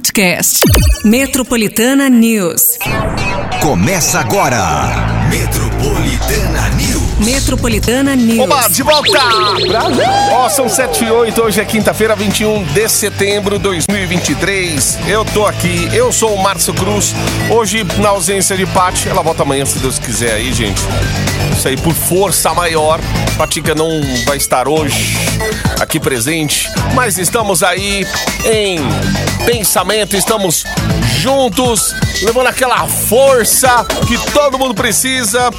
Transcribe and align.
podcast. 0.00 0.60
Metropolitana 1.04 2.08
News. 2.08 2.78
Começa 3.60 4.18
agora. 4.18 4.58
Metropolitana 5.28 6.70
News. 6.70 7.18
Metropolitana 7.18 8.16
News. 8.16 8.40
Oba, 8.40 8.66
de 8.68 8.82
volta! 8.82 9.18
Brasil! 9.68 10.04
Ó, 10.32 10.48
são 10.48 10.70
7 10.70 11.04
e 11.04 11.10
8, 11.10 11.42
hoje 11.42 11.60
é 11.60 11.64
quinta-feira, 11.66 12.16
21 12.16 12.64
de 12.64 12.88
setembro 12.88 13.58
de 13.58 13.64
2023. 13.64 15.00
Eu 15.06 15.22
tô 15.26 15.44
aqui, 15.44 15.90
eu 15.92 16.10
sou 16.10 16.34
o 16.34 16.42
Márcio 16.42 16.72
Cruz. 16.72 17.14
Hoje, 17.50 17.84
na 17.98 18.08
ausência 18.08 18.56
de 18.56 18.64
Paty, 18.64 19.06
ela 19.06 19.22
volta 19.22 19.42
amanhã, 19.42 19.66
se 19.66 19.78
Deus 19.80 19.98
quiser 19.98 20.32
aí, 20.32 20.50
gente. 20.54 20.80
Isso 21.52 21.68
aí, 21.68 21.76
por 21.76 21.92
força 21.92 22.54
maior. 22.54 23.00
Patica 23.36 23.74
não 23.74 24.00
vai 24.24 24.38
estar 24.38 24.66
hoje 24.66 25.18
aqui 25.80 25.98
presente, 25.98 26.68
mas 26.94 27.18
estamos 27.18 27.62
aí 27.62 28.06
em 28.44 28.78
pensamento, 29.46 30.14
estamos 30.14 30.64
juntos, 31.18 31.94
levando 32.22 32.46
aquela 32.46 32.86
força 32.86 33.84
que 34.06 34.18
todo 34.32 34.58
mundo 34.58 34.74
precisa. 34.74 35.50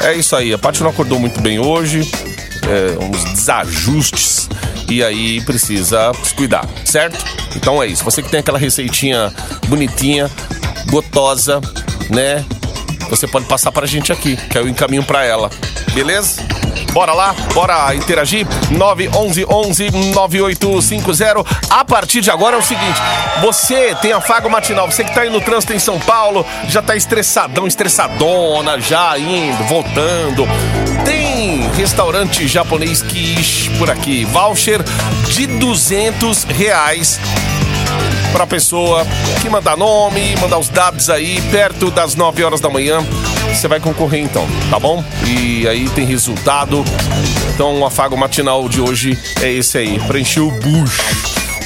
É 0.00 0.14
isso 0.14 0.36
aí, 0.36 0.52
a 0.52 0.58
Paty 0.58 0.82
não 0.82 0.90
acordou 0.90 1.18
muito 1.18 1.40
bem 1.40 1.58
hoje, 1.58 2.08
é, 2.62 3.04
uns 3.04 3.24
desajustes 3.24 4.48
e 4.88 5.02
aí 5.02 5.40
precisa 5.40 6.12
se 6.22 6.32
cuidar, 6.34 6.64
certo? 6.84 7.24
Então 7.56 7.82
é 7.82 7.86
isso. 7.86 8.04
Você 8.04 8.22
que 8.22 8.30
tem 8.30 8.40
aquela 8.40 8.58
receitinha 8.58 9.32
bonitinha, 9.66 10.30
gotosa, 10.86 11.60
né? 12.08 12.44
Você 13.10 13.26
pode 13.26 13.46
passar 13.46 13.72
pra 13.72 13.86
gente 13.86 14.12
aqui, 14.12 14.36
que 14.36 14.58
eu 14.58 14.68
encaminho 14.68 15.02
pra 15.02 15.24
ela. 15.24 15.50
Beleza? 15.92 16.42
Bora 16.92 17.12
lá, 17.12 17.34
bora 17.54 17.94
interagir. 17.94 18.46
911 18.70 19.90
9850. 20.14 21.44
A 21.70 21.84
partir 21.84 22.20
de 22.20 22.30
agora 22.30 22.56
é 22.56 22.58
o 22.58 22.62
seguinte: 22.62 23.00
você 23.40 23.94
tem 23.96 24.12
afago 24.12 24.50
matinal, 24.50 24.90
você 24.90 25.04
que 25.04 25.14
tá 25.14 25.22
aí 25.22 25.30
no 25.30 25.40
trânsito 25.40 25.72
em 25.72 25.78
São 25.78 25.98
Paulo, 26.00 26.44
já 26.68 26.82
tá 26.82 26.96
estressadão, 26.96 27.66
estressadona, 27.66 28.80
já 28.80 29.18
indo, 29.18 29.62
voltando. 29.64 30.46
Tem 31.04 31.68
restaurante 31.76 32.48
japonês 32.48 33.02
Kish 33.02 33.70
por 33.78 33.90
aqui, 33.90 34.24
voucher 34.24 34.82
de 35.28 35.46
200 35.46 36.44
reais 36.44 37.20
para 38.32 38.46
pessoa 38.46 39.06
que 39.40 39.48
mandar 39.48 39.76
nome, 39.76 40.36
mandar 40.36 40.58
os 40.58 40.68
dados 40.68 41.08
aí 41.08 41.40
perto 41.50 41.90
das 41.90 42.14
9 42.14 42.44
horas 42.44 42.60
da 42.60 42.68
manhã. 42.68 42.98
Você 43.56 43.68
vai 43.68 43.80
concorrer 43.80 44.20
então, 44.20 44.46
tá 44.68 44.78
bom? 44.78 45.02
E 45.26 45.66
aí 45.66 45.88
tem 45.88 46.04
resultado. 46.04 46.84
Então 47.54 47.80
o 47.80 47.86
afago 47.86 48.14
matinal 48.14 48.68
de 48.68 48.82
hoje 48.82 49.18
é 49.40 49.50
esse 49.50 49.78
aí. 49.78 49.98
Preencheu 50.00 50.48
o 50.48 50.50
bucho. 50.50 51.02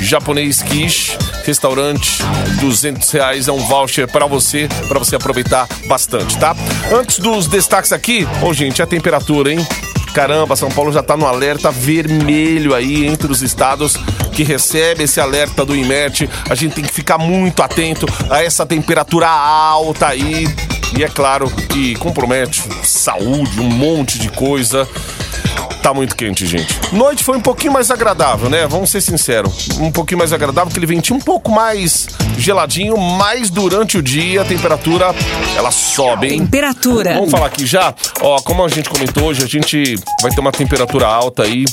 Japonês 0.00 0.62
Kish, 0.62 1.18
restaurante, 1.44 2.22
200 2.61 3.11
reais 3.11 3.48
é 3.48 3.52
um 3.52 3.58
voucher 3.58 4.08
para 4.08 4.24
você, 4.24 4.68
para 4.88 5.00
você 5.00 5.16
aproveitar 5.16 5.68
bastante, 5.88 6.38
tá? 6.38 6.56
Antes 6.91 7.18
dos 7.18 7.48
destaques 7.48 7.92
aqui, 7.92 8.27
ô 8.41 8.46
oh, 8.46 8.55
gente, 8.55 8.80
a 8.80 8.86
temperatura, 8.86 9.52
hein? 9.52 9.66
Caramba, 10.14 10.56
São 10.56 10.70
Paulo 10.70 10.92
já 10.92 11.02
tá 11.02 11.16
no 11.16 11.27
alerta 11.27 11.70
vermelho 11.70 12.74
aí 12.74 13.05
entre 13.06 13.30
os 13.30 13.42
estados 13.42 13.96
que 14.33 14.42
recebe 14.42 15.05
esse 15.05 15.20
alerta 15.20 15.66
do 15.66 15.77
IMET. 15.77 16.30
A 16.48 16.55
gente 16.55 16.77
tem 16.77 16.84
que 16.84 16.94
ficar 16.94 17.18
muito 17.18 17.62
atento 17.62 18.06
a 18.30 18.42
essa 18.42 18.64
temperatura 18.64 19.28
alta 19.28 20.06
aí. 20.06 20.46
E 20.96 21.05
é 21.05 21.08
claro 21.08 21.50
que 21.69 21.94
compromete 21.96 22.62
saúde, 22.83 23.60
um 23.60 23.69
monte 23.69 24.19
de 24.19 24.28
coisa. 24.28 24.88
Tá 25.83 25.94
muito 25.94 26.14
quente, 26.14 26.46
gente. 26.46 26.78
Noite 26.92 27.24
foi 27.24 27.38
um 27.38 27.41
pouquinho 27.41 27.72
mais 27.72 27.91
agradável, 27.91 28.50
né? 28.50 28.66
Vamos 28.66 28.91
ser 28.91 29.00
sinceros. 29.00 29.68
Um 29.78 29.91
pouquinho 29.91 30.18
mais 30.18 30.33
agradável, 30.33 30.70
que 30.70 30.78
ele 30.78 30.86
ventinho 30.86 31.18
um 31.18 31.22
pouco 31.22 31.50
mais 31.50 32.08
geladinho, 32.36 32.96
mas 32.98 33.48
durante 33.48 33.96
o 33.96 34.02
dia 34.02 34.42
a 34.42 34.44
temperatura 34.44 35.14
ela 35.56 35.70
sobe, 35.70 36.28
hein? 36.28 36.41
Temperatura. 36.41 37.14
Vamos 37.14 37.30
falar 37.30 37.46
aqui 37.46 37.66
já. 37.66 37.94
Ó, 38.20 38.41
como 38.42 38.64
a 38.64 38.68
gente 38.68 38.91
comentou 38.91 39.24
hoje, 39.24 39.42
a 39.42 39.46
gente 39.46 39.98
vai 40.20 40.30
ter 40.30 40.40
uma 40.40 40.52
temperatura 40.52 41.07
alta 41.07 41.45
aí 41.45 41.64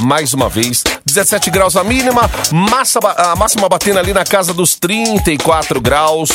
mais 0.00 0.32
uma 0.32 0.48
vez. 0.48 0.82
17 1.04 1.50
graus 1.50 1.76
a 1.76 1.84
mínima, 1.84 2.30
massa, 2.52 2.98
a 3.16 3.36
máxima 3.36 3.68
batendo 3.68 3.98
ali 3.98 4.12
na 4.12 4.24
casa 4.24 4.52
dos 4.52 4.74
34 4.76 5.80
graus. 5.80 6.30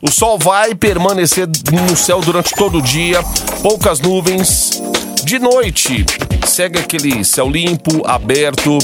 O 0.00 0.10
sol 0.10 0.38
vai 0.38 0.74
permanecer 0.74 1.46
no 1.46 1.96
céu 1.96 2.20
durante 2.20 2.54
todo 2.54 2.78
o 2.78 2.82
dia, 2.82 3.22
poucas 3.62 4.00
nuvens. 4.00 4.82
De 5.24 5.38
noite, 5.38 6.04
segue 6.46 6.78
aquele 6.78 7.24
céu 7.24 7.48
limpo, 7.48 8.02
aberto. 8.06 8.78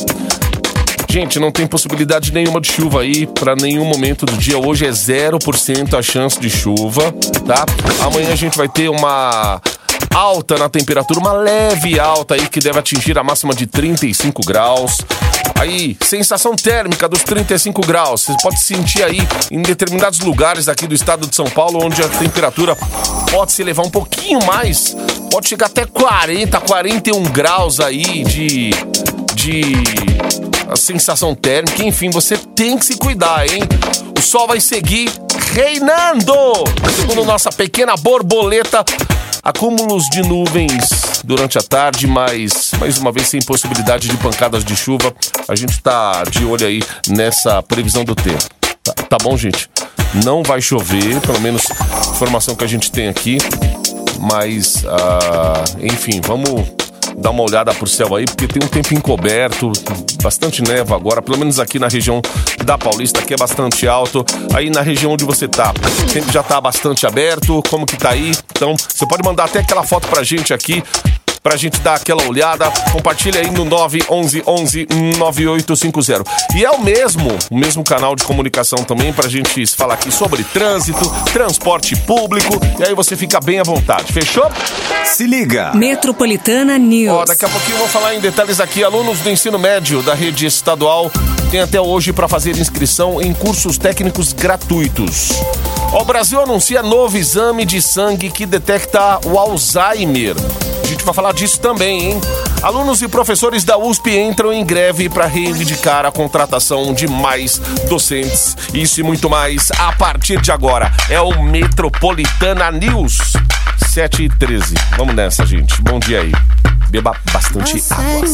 Gente, 1.09 1.39
não 1.39 1.51
tem 1.51 1.67
possibilidade 1.67 2.33
nenhuma 2.33 2.61
de 2.61 2.71
chuva 2.71 3.01
aí 3.01 3.27
para 3.27 3.57
nenhum 3.57 3.85
momento 3.85 4.27
do 4.27 4.37
dia. 4.37 4.59
Hoje 4.59 4.85
é 4.85 4.91
0% 4.91 5.99
a 5.99 6.03
chance 6.03 6.39
de 6.39 6.51
chuva, 6.51 7.11
tá? 7.47 7.65
Amanhã 8.05 8.33
a 8.33 8.37
gente 8.37 8.57
vai 8.57 8.69
ter 8.69 8.91
uma 8.91 9.61
alta 10.15 10.57
na 10.57 10.69
temperatura, 10.69 11.21
uma 11.21 11.33
leve 11.33 12.01
alta 12.01 12.35
aí 12.35 12.49
que 12.49 12.61
deve 12.61 12.79
atingir 12.79 13.19
a 13.19 13.23
máxima 13.23 13.55
de 13.55 13.67
35 13.67 14.43
graus. 14.47 14.99
Aí, 15.59 15.97
sensação 16.03 16.55
térmica 16.55 17.09
dos 17.09 17.23
35 17.23 17.81
graus. 17.87 18.23
Você 18.23 18.37
pode 18.43 18.61
sentir 18.61 19.03
aí 19.03 19.19
em 19.51 19.63
determinados 19.63 20.21
lugares 20.21 20.69
aqui 20.69 20.87
do 20.87 20.95
estado 20.95 21.27
de 21.27 21.35
São 21.35 21.47
Paulo, 21.47 21.85
onde 21.85 22.03
a 22.03 22.09
temperatura 22.09 22.77
pode 23.31 23.53
se 23.53 23.63
elevar 23.63 23.87
um 23.87 23.91
pouquinho 23.91 24.45
mais. 24.45 24.95
Pode 25.31 25.49
chegar 25.49 25.67
até 25.67 25.87
40, 25.87 26.61
41 26.61 27.23
graus 27.25 27.81
aí 27.81 28.25
de. 28.25 28.71
de. 29.35 29.73
A 30.69 30.77
sensação 30.77 31.35
térmica, 31.35 31.85
enfim, 31.85 32.11
você 32.11 32.37
tem 32.37 32.77
que 32.77 32.85
se 32.85 32.97
cuidar, 32.97 33.47
hein? 33.49 33.63
O 34.19 34.21
sol 34.21 34.49
vai 34.49 34.61
seguir 34.61 35.09
reinando! 35.53 36.35
Segundo 36.97 37.25
nossa 37.25 37.51
pequena 37.51 37.97
borboleta, 37.97 38.85
acúmulos 39.47 40.09
de 40.11 40.23
nuvens 40.23 41.23
durante 41.23 41.57
a 41.57 41.63
tarde, 41.63 42.05
mas 42.09 42.73
mais 42.81 42.99
uma 42.99 43.13
vez 43.13 43.29
sem 43.29 43.41
possibilidade 43.41 44.09
de 44.09 44.17
pancadas 44.17 44.65
de 44.65 44.75
chuva. 44.75 45.15
A 45.49 45.55
gente 45.55 45.81
tá 45.81 46.25
de 46.25 46.45
olho 46.45 46.67
aí 46.67 46.83
nessa 47.07 47.63
previsão 47.63 48.05
do 48.05 48.13
tempo. 48.13 48.43
Tá, 48.83 48.93
tá 48.93 49.17
bom, 49.23 49.37
gente? 49.37 49.71
Não 50.25 50.43
vai 50.43 50.61
chover, 50.61 51.21
pelo 51.21 51.41
menos 51.41 51.63
informação 52.13 52.57
que 52.57 52.65
a 52.65 52.67
gente 52.67 52.91
tem 52.91 53.07
aqui. 53.07 53.39
Mas, 54.19 54.83
uh, 54.83 55.79
enfim, 55.81 56.21
vamos 56.21 56.69
dar 57.17 57.31
uma 57.31 57.43
olhada 57.43 57.73
pro 57.73 57.87
céu 57.87 58.15
aí, 58.15 58.25
porque 58.25 58.47
tem 58.47 58.63
um 58.63 58.69
tempo 58.69 58.95
encoberto, 58.95 59.73
bastante 60.23 60.63
neva 60.63 60.95
agora, 60.95 61.23
pelo 61.23 61.39
menos 61.39 61.59
aqui 61.59 61.79
na 61.79 61.89
região 61.89 62.21
da 62.65 62.77
Paulista, 62.77 63.23
que 63.23 63.33
é 63.33 63.37
bastante 63.37 63.89
alto. 63.89 64.25
Aí 64.55 64.71
na 64.71 64.83
região 64.83 65.13
onde 65.13 65.25
você 65.25 65.49
tá, 65.49 65.73
tempo 66.13 66.31
já 66.31 66.43
tá 66.43 66.61
bastante 66.61 67.07
aberto, 67.07 67.63
como 67.71 67.87
que 67.87 67.97
tá 67.97 68.11
aí? 68.11 68.33
Então, 68.51 68.75
você 68.77 69.07
pode 69.07 69.23
mandar 69.23 69.45
até 69.45 69.61
aquela 69.61 69.83
foto 69.83 70.09
pra 70.09 70.23
gente 70.23 70.53
aqui 70.53 70.83
pra 71.47 71.57
gente 71.57 71.79
dar 71.79 71.95
aquela 71.95 72.25
olhada. 72.25 72.69
Compartilha 72.91 73.41
aí 73.41 73.49
no 73.53 73.65
911 73.65 74.43
11 74.45 74.89
9850. 75.17 76.25
E 76.57 76.65
é 76.65 76.71
o 76.73 76.83
mesmo, 76.83 77.39
o 77.49 77.57
mesmo 77.57 77.85
canal 77.85 78.17
de 78.17 78.25
comunicação 78.25 78.83
também 78.83 79.13
pra 79.13 79.29
gente 79.29 79.65
falar 79.69 79.95
aqui 79.95 80.11
sobre 80.11 80.43
trânsito, 80.43 81.09
transporte 81.33 81.95
público, 81.95 82.61
e 82.81 82.83
aí 82.83 82.95
você 82.97 83.15
fica 83.15 83.39
bem 83.39 83.61
à 83.61 83.63
vontade. 83.63 84.13
Fechou? 84.13 84.51
Se 85.05 85.25
liga. 85.25 85.71
Metropolitana 85.73 86.77
News. 86.79 87.17
Ó, 87.17 87.25
daqui 87.25 87.45
a 87.45 87.49
pouquinho 87.49 87.75
eu 87.75 87.79
vou 87.79 87.89
falar 87.89 88.17
em 88.17 88.19
detalhes 88.19 88.59
aqui. 88.59 88.83
Alunos 88.83 89.21
do 89.21 89.31
ensino 89.31 89.57
médio 89.57 90.03
da 90.03 90.15
rede 90.15 90.47
estadual 90.47 91.13
têm 91.53 91.61
até 91.61 91.81
hoje 91.81 92.13
para 92.13 92.27
fazer 92.27 92.57
inscrição 92.59 93.23
em 93.23 93.33
cursos 93.33 93.79
técnicos 93.79 94.33
gratuitos. 94.33 95.31
O 95.93 96.05
Brasil 96.05 96.41
anuncia 96.41 96.83
novo 96.83 97.17
exame 97.17 97.65
de 97.65 97.81
sangue 97.81 98.31
que 98.31 98.45
detecta 98.45 99.21
o 99.25 99.39
Alzheimer. 99.39 100.35
A 100.87 100.89
gente 100.89 101.05
vai 101.05 101.13
falar 101.13 101.33
disso 101.33 101.59
também, 101.59 102.13
hein? 102.13 102.21
Alunos 102.63 103.03
e 103.03 103.09
professores 103.09 103.65
da 103.65 103.77
USP 103.77 104.17
entram 104.17 104.53
em 104.53 104.65
greve 104.65 105.09
para 105.09 105.27
reivindicar 105.27 106.07
a 106.07 106.13
contratação 106.13 106.95
de 106.95 107.09
mais 107.09 107.59
docentes. 107.89 108.57
Isso 108.73 109.01
e 109.01 109.03
muito 109.03 109.29
mais 109.29 109.73
a 109.81 109.91
partir 109.91 110.41
de 110.41 110.53
agora. 110.53 110.93
É 111.11 111.21
o 111.21 111.43
Metropolitana 111.43 112.71
News 112.71 113.19
7 113.89 114.23
e 114.23 114.29
13. 114.29 114.75
Vamos 114.97 115.17
nessa, 115.17 115.45
gente. 115.45 115.83
Bom 115.83 115.99
dia 115.99 116.21
aí. 116.21 116.31
Beba 116.89 117.17
bastante 117.33 117.83
água. 117.91 118.25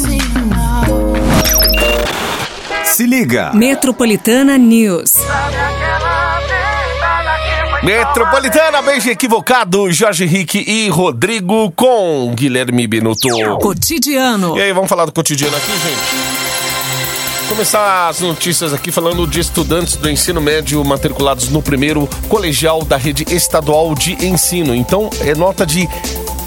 Se 2.85 3.07
liga. 3.07 3.51
Metropolitana 3.55 4.59
News. 4.59 5.15
Metropolitana, 7.83 8.81
beijo 8.81 9.11
equivocado, 9.11 9.91
Jorge 9.91 10.23
Henrique 10.23 10.65
e 10.65 10.89
Rodrigo 10.89 11.73
com 11.73 12.33
Guilherme 12.33 12.87
Benuto. 12.87 13.27
Cotidiano. 13.61 14.57
E 14.57 14.63
aí, 14.63 14.73
vamos 14.73 14.89
falar 14.89 15.05
do 15.05 15.11
cotidiano 15.11 15.57
aqui, 15.57 15.67
gente? 15.67 17.49
Começar 17.49 18.09
as 18.09 18.21
notícias 18.21 18.73
aqui 18.73 18.93
falando 18.93 19.27
de 19.27 19.41
estudantes 19.41 19.97
do 19.97 20.09
ensino 20.09 20.41
médio 20.41 20.85
matriculados 20.85 21.49
no 21.49 21.61
primeiro 21.61 22.09
colegial 22.29 22.85
da 22.85 22.97
rede 22.97 23.27
estadual 23.35 23.97
de 23.97 24.13
ensino. 24.25 24.77
Então, 24.77 25.11
é 25.21 25.35
nota 25.35 25.67
de 25.67 25.89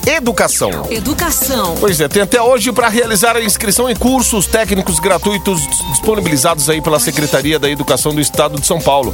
educação. 0.08 0.86
Educação. 0.92 1.76
Pois 1.80 2.00
é, 2.00 2.08
tem 2.08 2.22
até 2.22 2.42
hoje 2.42 2.72
para 2.72 2.88
realizar 2.90 3.36
a 3.36 3.44
inscrição 3.44 3.90
em 3.90 3.96
cursos 3.96 4.46
técnicos 4.46 5.00
gratuitos 5.00 5.62
disponibilizados 5.92 6.70
aí 6.70 6.80
pela 6.80 7.00
Secretaria 7.00 7.58
da 7.58 7.70
Educação 7.70 8.14
do 8.14 8.22
Estado 8.22 8.60
de 8.60 8.68
São 8.68 8.80
Paulo. 8.80 9.14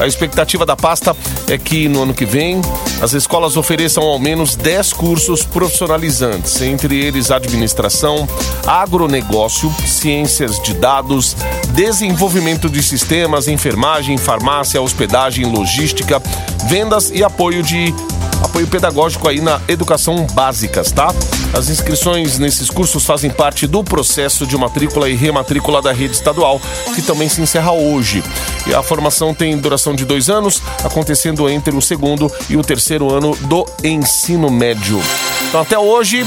A 0.00 0.06
expectativa 0.06 0.66
da 0.66 0.74
pasta 0.74 1.16
é 1.48 1.56
que 1.56 1.88
no 1.88 2.02
ano 2.02 2.12
que 2.12 2.24
vem 2.24 2.60
as 3.00 3.12
escolas 3.12 3.56
ofereçam 3.56 4.02
ao 4.02 4.18
menos 4.18 4.56
10 4.56 4.92
cursos 4.94 5.44
profissionalizantes, 5.44 6.60
entre 6.60 7.04
eles 7.04 7.30
administração, 7.30 8.28
agronegócio, 8.66 9.72
ciências 9.86 10.60
de 10.60 10.74
dados, 10.74 11.36
desenvolvimento 11.72 12.68
de 12.68 12.82
sistemas, 12.82 13.46
enfermagem, 13.46 14.18
farmácia, 14.18 14.82
hospedagem, 14.82 15.44
logística, 15.46 16.20
vendas 16.68 17.10
e 17.10 17.22
apoio 17.22 17.62
de 17.62 17.94
apoio 18.42 18.66
pedagógico 18.66 19.28
aí 19.28 19.40
na 19.40 19.60
educação 19.68 20.26
básicas, 20.32 20.90
tá? 20.92 21.14
As 21.52 21.68
inscrições 21.68 22.38
nesses 22.38 22.68
cursos 22.70 23.04
fazem 23.04 23.30
parte 23.30 23.66
do 23.66 23.82
processo 23.84 24.46
de 24.46 24.56
matrícula 24.56 25.08
e 25.08 25.14
rematrícula 25.14 25.80
da 25.80 25.92
rede 25.92 26.14
estadual, 26.14 26.60
que 26.94 27.02
também 27.02 27.28
se 27.28 27.40
encerra 27.40 27.72
hoje. 27.72 28.22
E 28.66 28.74
a 28.74 28.82
formação 28.82 29.34
tem 29.34 29.56
duração 29.58 29.94
de 29.94 30.04
dois 30.04 30.28
anos, 30.28 30.62
acontecendo 30.84 31.48
entre 31.48 31.74
o 31.74 31.80
segundo 31.80 32.30
e 32.48 32.56
o 32.56 32.62
terceiro 32.62 33.12
ano 33.12 33.36
do 33.42 33.66
ensino 33.84 34.50
médio. 34.50 35.00
Então, 35.48 35.60
até 35.60 35.78
hoje, 35.78 36.26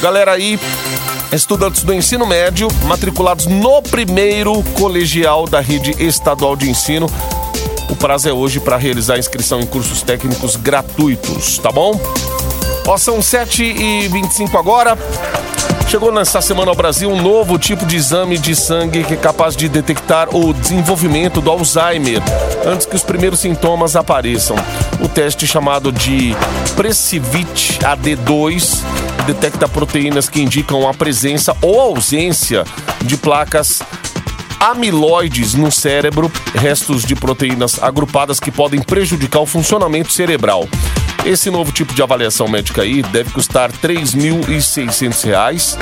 galera 0.00 0.32
aí, 0.32 0.58
estudantes 1.32 1.82
do 1.82 1.92
ensino 1.92 2.26
médio 2.26 2.68
matriculados 2.84 3.46
no 3.46 3.82
primeiro 3.82 4.62
colegial 4.78 5.46
da 5.46 5.60
rede 5.60 5.94
estadual 6.02 6.56
de 6.56 6.70
ensino 6.70 7.08
o 7.88 7.96
prazo 7.96 8.28
é 8.28 8.32
hoje 8.32 8.60
para 8.60 8.76
realizar 8.76 9.14
a 9.14 9.18
inscrição 9.18 9.60
em 9.60 9.66
cursos 9.66 10.02
técnicos 10.02 10.56
gratuitos, 10.56 11.58
tá 11.58 11.70
bom? 11.70 11.98
Ó, 12.86 12.96
são 12.96 13.18
7h25 13.18 14.58
agora. 14.58 14.96
Chegou 15.88 16.12
nesta 16.12 16.40
semana 16.40 16.70
ao 16.70 16.74
Brasil 16.74 17.08
um 17.08 17.20
novo 17.20 17.58
tipo 17.58 17.86
de 17.86 17.96
exame 17.96 18.38
de 18.38 18.56
sangue 18.56 19.04
que 19.04 19.14
é 19.14 19.16
capaz 19.16 19.54
de 19.54 19.68
detectar 19.68 20.34
o 20.34 20.52
desenvolvimento 20.52 21.40
do 21.40 21.48
Alzheimer 21.48 22.20
antes 22.66 22.86
que 22.86 22.96
os 22.96 23.04
primeiros 23.04 23.40
sintomas 23.40 23.94
apareçam. 23.94 24.56
O 25.00 25.08
teste 25.08 25.46
chamado 25.46 25.92
de 25.92 26.34
Precivit 26.74 27.78
AD2 27.80 28.82
detecta 29.26 29.68
proteínas 29.68 30.28
que 30.28 30.42
indicam 30.42 30.88
a 30.88 30.92
presença 30.92 31.56
ou 31.62 31.80
ausência 31.80 32.64
de 33.02 33.16
placas 33.16 33.80
amiloides 34.60 35.54
no 35.54 35.70
cérebro, 35.70 36.30
restos 36.54 37.04
de 37.04 37.14
proteínas 37.14 37.82
agrupadas 37.82 38.40
que 38.40 38.50
podem 38.50 38.80
prejudicar 38.80 39.40
o 39.40 39.46
funcionamento 39.46 40.12
cerebral. 40.12 40.68
Esse 41.24 41.50
novo 41.50 41.72
tipo 41.72 41.92
de 41.92 42.02
avaliação 42.02 42.46
médica 42.46 42.82
aí 42.82 43.02
deve 43.02 43.30
custar 43.32 43.70
R$ 43.70 43.76
3.600. 43.82 45.76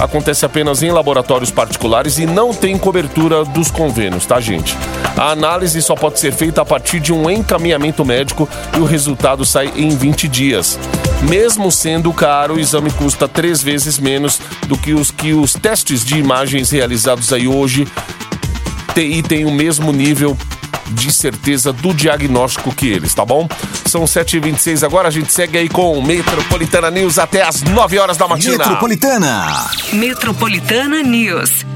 Acontece 0.00 0.46
apenas 0.46 0.82
em 0.82 0.90
laboratórios 0.90 1.50
particulares 1.50 2.18
e 2.18 2.24
não 2.24 2.54
tem 2.54 2.78
cobertura 2.78 3.44
dos 3.44 3.70
convênios, 3.70 4.24
tá, 4.24 4.40
gente? 4.40 4.74
A 5.16 5.30
análise 5.30 5.82
só 5.82 5.94
pode 5.94 6.18
ser 6.18 6.32
feita 6.32 6.62
a 6.62 6.64
partir 6.64 6.98
de 7.00 7.12
um 7.12 7.28
encaminhamento 7.30 8.04
médico 8.06 8.48
e 8.74 8.80
o 8.80 8.84
resultado 8.84 9.44
sai 9.44 9.70
em 9.76 9.90
20 9.90 10.28
dias. 10.28 10.78
Mesmo 11.22 11.72
sendo 11.72 12.12
caro, 12.12 12.54
o 12.54 12.60
exame 12.60 12.90
custa 12.92 13.26
três 13.26 13.62
vezes 13.62 13.98
menos 13.98 14.40
do 14.66 14.76
que 14.76 14.94
os 14.94 15.10
que 15.10 15.32
os 15.32 15.54
testes 15.54 16.04
de 16.04 16.18
imagens 16.18 16.70
realizados 16.70 17.32
aí 17.32 17.48
hoje 17.48 17.86
e 18.96 19.22
tem 19.22 19.44
o 19.44 19.50
mesmo 19.50 19.92
nível 19.92 20.36
de 20.92 21.12
certeza 21.12 21.72
do 21.72 21.92
diagnóstico 21.92 22.74
que 22.74 22.86
eles, 22.88 23.12
tá 23.12 23.24
bom? 23.24 23.48
São 23.86 24.04
7h26 24.04 24.84
agora, 24.84 25.08
a 25.08 25.10
gente 25.10 25.32
segue 25.32 25.58
aí 25.58 25.68
com 25.68 26.00
Metropolitana 26.00 26.90
News 26.90 27.18
até 27.18 27.42
as 27.42 27.62
9 27.62 27.98
horas 27.98 28.16
da 28.16 28.28
matina. 28.28 28.58
Metropolitana. 28.58 29.70
Metropolitana 29.92 31.02
News. 31.02 31.66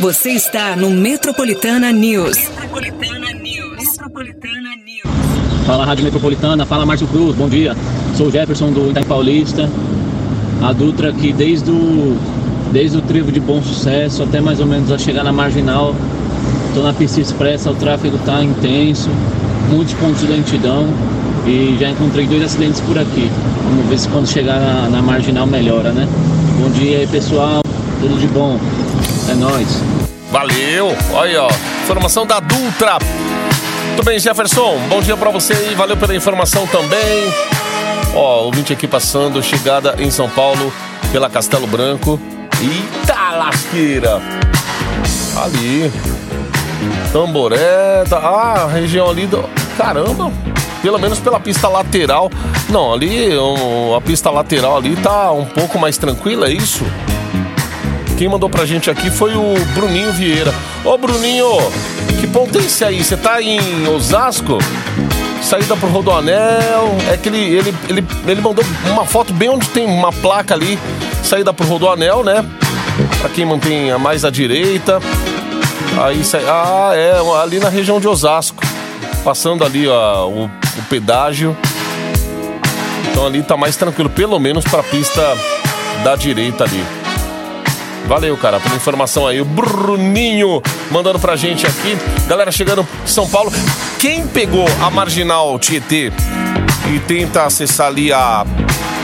Você 0.00 0.30
está 0.30 0.76
no 0.76 0.90
Metropolitana 0.90 1.90
News. 1.90 2.36
Metropolitana 2.36 3.32
News. 3.32 3.76
Metropolitana 3.78 4.76
News. 4.84 5.66
Fala 5.66 5.84
Rádio 5.84 6.04
Metropolitana, 6.04 6.64
fala 6.64 6.86
Márcio 6.86 7.08
Cruz, 7.08 7.34
bom 7.34 7.48
dia. 7.48 7.76
Sou 8.16 8.28
o 8.28 8.30
Jefferson 8.30 8.70
do 8.70 8.90
Itaim 8.90 9.02
Paulista. 9.02 9.68
A 10.62 10.72
Dutra 10.72 11.10
aqui 11.10 11.32
desde 11.32 11.72
o, 11.72 12.16
desde 12.70 12.96
o 12.96 13.02
trevo 13.02 13.32
de 13.32 13.40
bom 13.40 13.60
sucesso 13.60 14.22
até 14.22 14.40
mais 14.40 14.60
ou 14.60 14.66
menos 14.66 14.92
a 14.92 14.98
chegar 14.98 15.24
na 15.24 15.32
marginal. 15.32 15.92
Estou 16.68 16.84
na 16.84 16.92
pista 16.92 17.20
expressa, 17.20 17.68
o 17.68 17.74
tráfego 17.74 18.18
está 18.18 18.40
intenso, 18.44 19.10
muitos 19.68 19.94
pontos 19.94 20.20
de 20.20 20.28
lentidão 20.28 20.86
e 21.44 21.76
já 21.80 21.90
encontrei 21.90 22.24
dois 22.24 22.44
acidentes 22.44 22.80
por 22.82 22.96
aqui. 22.96 23.28
Vamos 23.64 23.86
ver 23.86 23.98
se 23.98 24.08
quando 24.08 24.28
chegar 24.28 24.60
na, 24.60 24.90
na 24.90 25.02
marginal 25.02 25.44
melhora, 25.44 25.90
né? 25.90 26.06
Bom 26.60 26.70
dia 26.70 26.98
aí 26.98 27.06
pessoal, 27.08 27.62
tudo 28.00 28.16
de 28.20 28.28
bom. 28.28 28.60
Nóis. 29.38 29.68
Valeu! 30.30 30.94
Olha 31.12 31.44
ó. 31.44 31.48
Informação 31.84 32.26
da 32.26 32.40
Dutra. 32.40 32.98
Muito 33.86 34.04
bem, 34.04 34.18
Jefferson. 34.18 34.78
Bom 34.88 35.00
dia 35.00 35.16
pra 35.16 35.30
você 35.30 35.52
aí. 35.54 35.74
Valeu 35.74 35.96
pela 35.96 36.14
informação 36.14 36.66
também. 36.66 37.32
Ó, 38.14 38.44
ouvinte 38.44 38.72
aqui 38.72 38.86
passando, 38.86 39.42
chegada 39.42 39.94
em 39.98 40.10
São 40.10 40.28
Paulo 40.28 40.72
pela 41.12 41.28
Castelo 41.30 41.66
Branco. 41.66 42.20
Eita 42.60 43.36
lasqueira! 43.36 44.20
Ali. 45.36 45.90
Tamboré. 47.12 48.04
tá- 48.08 48.18
Ah, 48.18 48.68
região 48.72 49.08
ali 49.08 49.26
do. 49.26 49.44
Caramba! 49.76 50.30
Pelo 50.82 50.98
menos 50.98 51.18
pela 51.18 51.40
pista 51.40 51.68
lateral. 51.68 52.30
Não, 52.68 52.92
ali, 52.92 53.36
um, 53.36 53.94
a 53.96 54.00
pista 54.00 54.30
lateral 54.30 54.76
ali 54.76 54.94
tá 54.96 55.32
um 55.32 55.44
pouco 55.44 55.78
mais 55.78 55.96
tranquila, 55.98 56.48
é 56.48 56.52
isso? 56.52 56.84
Quem 58.18 58.28
mandou 58.28 58.50
pra 58.50 58.66
gente 58.66 58.90
aqui 58.90 59.12
foi 59.12 59.36
o 59.36 59.54
Bruninho 59.76 60.12
Vieira. 60.12 60.52
Ô 60.84 60.98
Bruninho, 60.98 61.46
que 62.20 62.58
esse 62.58 62.84
aí? 62.84 63.04
Você 63.04 63.16
tá 63.16 63.40
em 63.40 63.86
Osasco? 63.86 64.58
Saída 65.40 65.76
pro 65.76 65.88
Rodoanel. 65.88 66.96
É 67.12 67.16
que 67.16 67.28
ele, 67.28 67.38
ele, 67.38 67.74
ele, 67.88 68.04
ele 68.26 68.40
mandou 68.40 68.64
uma 68.86 69.06
foto 69.06 69.32
bem 69.32 69.48
onde 69.48 69.68
tem 69.68 69.86
uma 69.86 70.12
placa 70.12 70.52
ali. 70.52 70.76
Saída 71.22 71.54
pro 71.54 71.64
Rodoanel, 71.64 72.24
né? 72.24 72.44
Pra 73.20 73.28
quem 73.28 73.44
mantém 73.44 73.92
a 73.92 73.98
mais 74.00 74.24
à 74.24 74.30
direita. 74.30 75.00
Aí 76.02 76.24
sai. 76.24 76.42
Ah, 76.44 76.90
é, 76.94 77.12
ali 77.40 77.60
na 77.60 77.68
região 77.68 78.00
de 78.00 78.08
Osasco. 78.08 78.64
Passando 79.22 79.64
ali 79.64 79.86
ó, 79.86 80.26
o, 80.26 80.46
o 80.46 80.82
pedágio. 80.90 81.56
Então 83.12 83.24
ali 83.24 83.44
tá 83.44 83.56
mais 83.56 83.76
tranquilo, 83.76 84.10
pelo 84.10 84.40
menos 84.40 84.64
pra 84.64 84.82
pista 84.82 85.22
da 86.02 86.16
direita 86.16 86.64
ali. 86.64 86.97
Valeu, 88.08 88.34
cara, 88.38 88.58
pela 88.58 88.74
informação 88.74 89.26
aí. 89.26 89.38
O 89.38 89.44
Bruninho 89.44 90.62
mandando 90.90 91.18
pra 91.18 91.36
gente 91.36 91.66
aqui. 91.66 91.94
Galera 92.26 92.50
chegando 92.50 92.88
em 93.04 93.06
São 93.06 93.28
Paulo. 93.28 93.52
Quem 93.98 94.26
pegou 94.26 94.64
a 94.80 94.88
Marginal 94.88 95.58
Tietê 95.58 96.10
e 96.90 96.98
tenta 97.00 97.44
acessar 97.44 97.88
ali 97.88 98.10
a, 98.10 98.46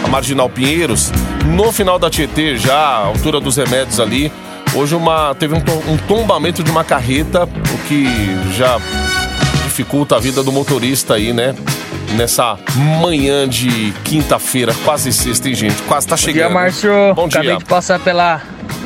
a 0.02 0.08
Marginal 0.08 0.48
Pinheiros, 0.48 1.12
no 1.44 1.70
final 1.70 1.98
da 1.98 2.08
Tietê, 2.08 2.56
já 2.56 2.74
à 2.74 2.96
altura 3.04 3.40
dos 3.40 3.58
remédios 3.58 4.00
ali, 4.00 4.32
hoje 4.74 4.94
uma, 4.94 5.34
teve 5.34 5.54
um, 5.54 5.58
um 5.92 5.98
tombamento 6.08 6.62
de 6.62 6.70
uma 6.70 6.82
carreta, 6.82 7.44
o 7.44 7.78
que 7.86 8.06
já 8.56 8.78
dificulta 9.64 10.16
a 10.16 10.18
vida 10.18 10.42
do 10.42 10.50
motorista 10.50 11.14
aí, 11.14 11.34
né? 11.34 11.54
Nessa 12.16 12.56
manhã 13.02 13.46
de 13.46 13.92
quinta-feira, 14.02 14.74
quase 14.82 15.12
sexta, 15.12 15.46
hein, 15.46 15.54
gente? 15.54 15.82
Quase 15.82 16.06
tá 16.06 16.14
Bom 16.14 16.22
dia, 16.22 16.32
chegando. 16.32 16.54
Márcio. 16.54 16.90
Bom 17.14 17.26
Acabei 17.26 17.50
dia. 17.50 17.58
de 17.58 17.64
passar 17.66 17.98
pela 17.98 18.40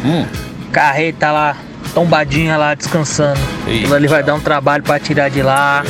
Hum. 0.05 0.27
carreta 0.73 1.31
lá, 1.33 1.57
tombadinha 1.95 2.57
lá, 2.57 2.75
descansando. 2.75 3.41
Eita. 3.67 3.81
Aquilo 3.81 3.95
ali 3.95 4.07
vai 4.07 4.23
dar 4.23 4.35
um 4.35 4.41
trabalho 4.41 4.83
pra 4.83 4.99
tirar 4.99 5.29
de 5.29 5.43
lá. 5.43 5.83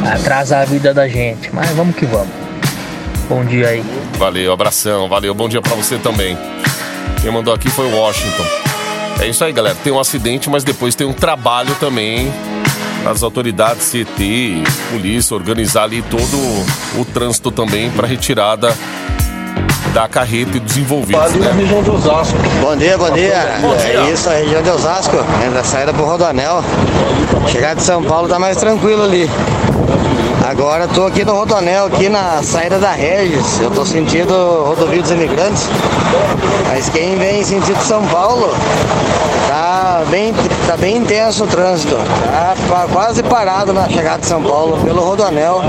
Vai 0.00 0.12
atrasar 0.14 0.62
a 0.62 0.64
vida 0.64 0.92
da 0.92 1.08
gente. 1.08 1.50
Mas 1.52 1.70
vamos 1.70 1.96
que 1.96 2.04
vamos. 2.06 2.28
Bom 3.28 3.44
dia 3.44 3.68
aí. 3.68 3.84
Valeu, 4.18 4.52
abração, 4.52 5.08
valeu, 5.08 5.34
bom 5.34 5.48
dia 5.48 5.60
pra 5.60 5.74
você 5.74 5.98
também. 5.98 6.38
Quem 7.22 7.30
mandou 7.30 7.52
aqui 7.52 7.68
foi 7.68 7.86
o 7.86 7.96
Washington. 7.96 8.44
É 9.20 9.26
isso 9.26 9.42
aí, 9.44 9.52
galera. 9.52 9.76
Tem 9.82 9.92
um 9.92 9.98
acidente, 9.98 10.48
mas 10.48 10.62
depois 10.62 10.94
tem 10.94 11.06
um 11.06 11.12
trabalho 11.12 11.74
também 11.80 12.32
das 13.02 13.22
autoridades 13.22 13.90
CT, 13.90 14.62
polícia, 14.90 15.34
organizar 15.34 15.84
ali 15.84 16.02
todo 16.02 16.36
o 17.00 17.04
trânsito 17.04 17.50
também 17.50 17.90
para 17.90 18.06
retirada 18.06 18.74
da 19.96 20.06
carreta 20.06 20.58
e 20.58 20.60
dos 20.60 20.76
envolvidos, 20.76 21.32
né? 21.36 21.52
região 21.52 21.82
de 21.82 21.90
Osasco. 21.90 22.36
Bom 22.60 22.76
dia, 22.76 22.98
bom 22.98 23.10
dia. 23.12 23.58
Bom 23.62 23.74
dia. 23.76 24.00
É 24.00 24.12
isso, 24.12 24.28
a 24.28 24.34
região 24.34 24.62
de 24.62 24.68
Osasco, 24.68 25.16
né, 25.16 25.50
da 25.54 25.64
saída 25.64 25.90
pro 25.94 26.04
Rodoanel. 26.04 26.62
Chegar 27.48 27.74
de 27.74 27.82
São 27.82 28.02
Paulo 28.02 28.28
tá 28.28 28.38
mais 28.38 28.58
tranquilo 28.58 29.04
ali. 29.04 29.26
Agora 30.48 30.86
tô 30.86 31.06
aqui 31.06 31.24
no 31.24 31.32
Rodonel, 31.32 31.86
aqui 31.86 32.08
na 32.08 32.40
saída 32.40 32.78
da 32.78 32.92
Regis. 32.92 33.60
Eu 33.60 33.68
tô 33.68 33.84
sentindo 33.84 34.62
rodovia 34.64 35.02
dos 35.02 35.10
imigrantes. 35.10 35.64
Mas 36.68 36.88
quem 36.88 37.16
vem 37.18 37.40
em 37.40 37.44
sentido 37.44 37.82
São 37.82 38.06
Paulo, 38.06 38.54
tá 39.48 40.04
bem, 40.08 40.32
tá 40.68 40.76
bem 40.76 40.98
intenso 40.98 41.42
o 41.42 41.46
trânsito. 41.48 41.96
Tá 42.68 42.86
quase 42.92 43.24
parado 43.24 43.72
na 43.72 43.88
chegada 43.88 44.20
de 44.20 44.26
São 44.26 44.40
Paulo 44.40 44.78
pelo 44.84 45.02
Rodonel, 45.02 45.62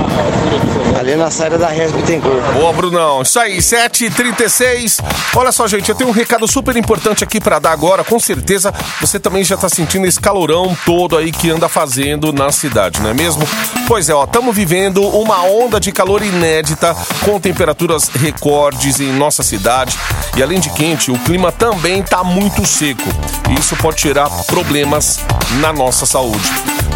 ali 0.96 1.16
na 1.16 1.28
saída 1.28 1.58
da 1.58 1.66
Regis 1.66 1.92
Bittencourt. 1.96 2.40
Boa, 2.52 2.72
Brunão. 2.72 3.22
Isso 3.22 3.40
aí, 3.40 3.58
7h36. 3.58 5.02
Olha 5.34 5.50
só, 5.50 5.66
gente, 5.66 5.88
eu 5.88 5.94
tenho 5.96 6.10
um 6.10 6.12
recado 6.12 6.46
super 6.46 6.76
importante 6.76 7.24
aqui 7.24 7.40
pra 7.40 7.58
dar 7.58 7.72
agora. 7.72 8.04
Com 8.04 8.20
certeza 8.20 8.72
você 9.00 9.18
também 9.18 9.42
já 9.42 9.56
tá 9.56 9.68
sentindo 9.68 10.06
esse 10.06 10.20
calorão 10.20 10.76
todo 10.86 11.16
aí 11.16 11.32
que 11.32 11.50
anda 11.50 11.68
fazendo 11.68 12.32
na 12.32 12.52
cidade, 12.52 13.00
não 13.02 13.10
é 13.10 13.14
mesmo? 13.14 13.42
Pois 13.88 14.08
é, 14.08 14.14
ó, 14.14 14.22
estamos 14.24 14.54
vivendo 14.54 14.67
uma 15.00 15.42
onda 15.44 15.80
de 15.80 15.90
calor 15.90 16.22
inédita 16.22 16.94
com 17.24 17.40
temperaturas 17.40 18.08
recordes 18.08 19.00
em 19.00 19.12
nossa 19.12 19.42
cidade. 19.42 19.96
E 20.36 20.42
além 20.42 20.60
de 20.60 20.70
quente, 20.70 21.10
o 21.10 21.18
clima 21.20 21.50
também 21.50 22.02
tá 22.02 22.22
muito 22.22 22.66
seco. 22.66 23.08
E 23.50 23.58
isso 23.58 23.74
pode 23.76 24.02
gerar 24.02 24.28
problemas 24.46 25.20
na 25.60 25.72
nossa 25.72 26.04
saúde. 26.04 26.48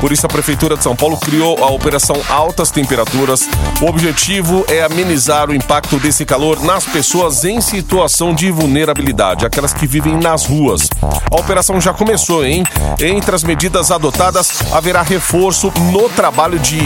Por 0.02 0.10
isso, 0.10 0.26
a 0.26 0.28
Prefeitura 0.28 0.76
de 0.76 0.82
São 0.82 0.96
Paulo 0.96 1.16
criou 1.16 1.62
a 1.62 1.70
Operação 1.70 2.16
Altas 2.28 2.72
Temperaturas. 2.72 3.48
O 3.80 3.86
objetivo 3.86 4.64
é 4.68 4.82
amenizar 4.82 5.48
o 5.48 5.54
impacto 5.54 5.96
desse 6.00 6.26
calor 6.26 6.60
nas 6.60 6.84
pessoas 6.84 7.44
em 7.44 7.60
situação 7.60 8.34
de 8.34 8.50
vulnerabilidade, 8.50 9.46
aquelas 9.46 9.72
que 9.72 9.86
vivem 9.86 10.18
nas 10.18 10.44
ruas. 10.44 10.88
A 11.30 11.36
operação 11.36 11.80
já 11.80 11.94
começou, 11.94 12.44
hein? 12.44 12.64
Entre 12.98 13.32
as 13.32 13.44
medidas 13.44 13.92
adotadas, 13.92 14.60
haverá 14.72 15.02
reforço 15.02 15.72
no 15.92 16.08
trabalho 16.08 16.58
de 16.58 16.80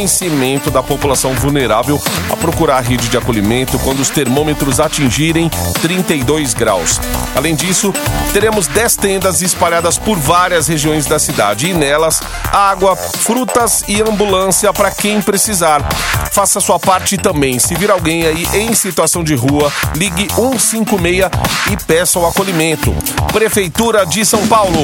convencimento 0.00 0.70
da 0.70 0.82
população 0.82 1.34
vulnerável 1.34 2.00
a 2.30 2.36
procurar 2.36 2.78
a 2.78 2.80
rede 2.80 3.08
de 3.08 3.18
acolhimento 3.18 3.78
quando 3.80 4.00
os 4.00 4.08
termômetros 4.08 4.80
atingirem 4.80 5.50
32 5.82 6.54
graus. 6.54 6.98
Além 7.36 7.54
disso, 7.54 7.92
teremos 8.32 8.66
10 8.66 8.96
tendas 8.96 9.42
espalhadas 9.42 9.98
por 9.98 10.16
várias 10.16 10.68
regiões 10.68 11.04
da 11.04 11.18
cidade 11.18 11.68
e 11.68 11.74
nelas 11.74 12.22
água, 12.50 12.96
frutas 12.96 13.84
e 13.86 14.00
ambulância 14.00 14.72
para 14.72 14.90
quem 14.90 15.20
precisar. 15.20 15.86
Faça 16.32 16.60
sua 16.60 16.78
parte 16.78 17.18
também. 17.18 17.58
Se 17.58 17.74
vir 17.74 17.90
alguém 17.90 18.24
aí 18.24 18.46
em 18.54 18.74
situação 18.74 19.22
de 19.22 19.34
rua, 19.34 19.70
ligue 19.94 20.28
156 20.34 21.30
e 21.72 21.76
peça 21.84 22.18
o 22.18 22.26
acolhimento. 22.26 22.94
Prefeitura 23.32 24.06
de 24.06 24.24
São 24.24 24.46
Paulo. 24.46 24.80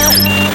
Yes! 0.00 0.49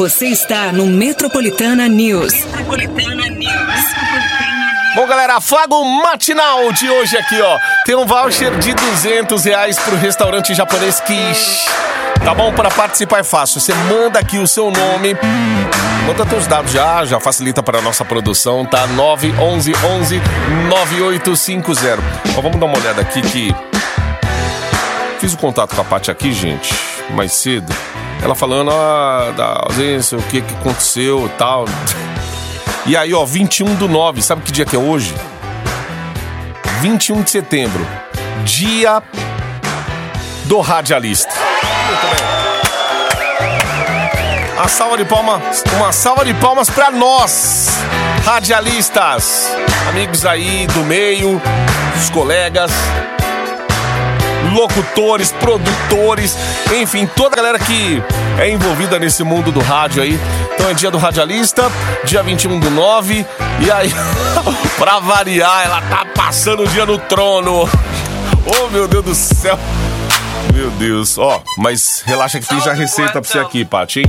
Você 0.00 0.28
está 0.28 0.72
no 0.72 0.86
Metropolitana 0.86 1.86
News. 1.86 2.32
Metropolitana 2.32 3.28
News. 3.28 3.84
Bom, 4.94 5.06
galera, 5.06 5.36
afago 5.36 5.84
matinal 5.84 6.72
de 6.72 6.88
hoje 6.88 7.18
aqui, 7.18 7.38
ó. 7.38 7.58
Tem 7.84 7.94
um 7.94 8.06
voucher 8.06 8.56
de 8.56 8.72
200 8.72 9.44
reais 9.44 9.78
pro 9.78 9.94
restaurante 9.96 10.54
japonês 10.54 11.00
Kish. 11.00 11.66
Tá 12.24 12.34
bom? 12.34 12.50
Para 12.50 12.70
participar 12.70 13.18
é 13.18 13.22
fácil. 13.22 13.60
Você 13.60 13.74
manda 13.74 14.18
aqui 14.18 14.38
o 14.38 14.48
seu 14.48 14.70
nome. 14.70 15.14
Manda 16.06 16.24
teus 16.24 16.46
dados 16.46 16.72
já, 16.72 17.04
já 17.04 17.20
facilita 17.20 17.62
para 17.62 17.80
a 17.80 17.82
nossa 17.82 18.02
produção, 18.02 18.64
tá? 18.64 18.86
911 18.86 19.74
11 19.84 20.22
9850. 20.70 22.02
Ó, 22.38 22.40
vamos 22.40 22.58
dar 22.58 22.64
uma 22.64 22.78
olhada 22.78 23.02
aqui 23.02 23.20
que. 23.20 23.54
Fiz 25.18 25.34
o 25.34 25.36
contato 25.36 25.74
com 25.74 25.82
a 25.82 25.84
Paty 25.84 26.10
aqui, 26.10 26.32
gente, 26.32 26.74
mais 27.10 27.34
cedo. 27.34 27.70
Ela 28.22 28.34
falando 28.34 28.70
ah, 28.70 29.32
da 29.36 29.64
ausência, 29.66 30.18
o 30.18 30.22
que, 30.22 30.40
que 30.40 30.54
aconteceu 30.54 31.26
e 31.26 31.28
tal. 31.30 31.64
E 32.86 32.96
aí, 32.96 33.12
ó, 33.12 33.26
21 33.26 33.74
do 33.74 33.86
9, 33.86 34.22
sabe 34.22 34.40
que 34.40 34.50
dia 34.50 34.64
que 34.64 34.74
é 34.74 34.78
hoje? 34.78 35.14
21 36.80 37.22
de 37.22 37.30
setembro, 37.30 37.86
dia 38.42 39.02
do 40.46 40.60
radialista. 40.60 41.30
Uma 44.54 44.66
salva 44.68 44.96
de 44.96 45.04
palmas, 45.04 45.62
uma 45.74 45.92
salva 45.92 46.24
de 46.24 46.32
palmas 46.34 46.70
para 46.70 46.90
nós, 46.90 47.68
radialistas, 48.24 49.54
amigos 49.90 50.24
aí 50.24 50.66
do 50.68 50.80
meio, 50.80 51.40
os 51.96 52.10
colegas, 52.10 52.70
locutores, 54.60 55.32
produtores, 55.32 56.36
enfim, 56.74 57.06
toda 57.06 57.34
a 57.34 57.36
galera 57.36 57.58
que 57.58 58.02
é 58.38 58.50
envolvida 58.50 58.98
nesse 58.98 59.24
mundo 59.24 59.50
do 59.50 59.60
rádio 59.60 60.02
aí. 60.02 60.20
Então 60.54 60.68
é 60.68 60.74
dia 60.74 60.90
do 60.90 60.98
radialista, 60.98 61.62
dia 62.04 62.22
21 62.22 62.60
do 62.60 62.70
9. 62.70 63.24
E 63.60 63.70
aí, 63.70 63.90
pra 64.76 64.98
variar, 64.98 65.64
ela 65.64 65.80
tá 65.82 66.04
passando 66.14 66.64
o 66.64 66.68
dia 66.68 66.84
no 66.84 66.98
trono. 66.98 67.68
Oh, 68.44 68.68
meu 68.68 68.86
Deus 68.86 69.04
do 69.04 69.14
céu. 69.14 69.58
Meu 70.52 70.70
Deus, 70.72 71.16
ó, 71.16 71.42
mas 71.56 72.02
relaxa 72.04 72.38
que 72.38 72.46
tem 72.46 72.60
já 72.60 72.74
receita 72.74 73.12
pra 73.12 73.22
você 73.22 73.38
aqui, 73.38 73.64
Paty, 73.64 74.00
hein? 74.00 74.06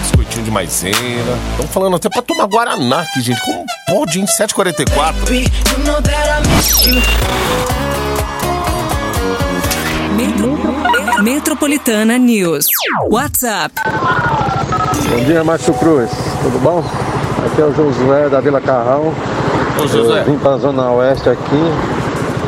Biscoitinho 0.00 0.44
de 0.44 0.50
maisena. 0.50 1.38
Estão 1.50 1.66
falando 1.68 1.96
até 1.96 2.08
pra 2.08 2.22
tomar 2.22 2.46
Guaraná 2.46 3.00
aqui, 3.00 3.20
gente. 3.20 3.40
Como 3.42 3.64
pode, 3.86 4.20
hein? 4.20 4.26
7h44. 4.26 5.12
Metro- 10.26 11.22
Metropolitana 11.24 12.16
News. 12.16 12.66
WhatsApp 13.10 13.74
Bom 15.10 15.24
dia, 15.24 15.42
Márcio 15.42 15.74
Cruz. 15.74 16.10
Tudo 16.42 16.60
bom? 16.62 16.84
Aqui 17.44 17.60
é 17.60 17.64
o 17.64 17.74
Josué 17.74 18.28
da 18.28 18.40
Vila 18.40 18.60
Carrão. 18.60 19.12
Ô, 19.82 19.86
Josué. 19.88 20.20
Eu 20.20 20.24
vim 20.26 20.38
para 20.38 20.52
a 20.54 20.58
Zona 20.58 20.90
Oeste 20.92 21.28
aqui, 21.28 21.72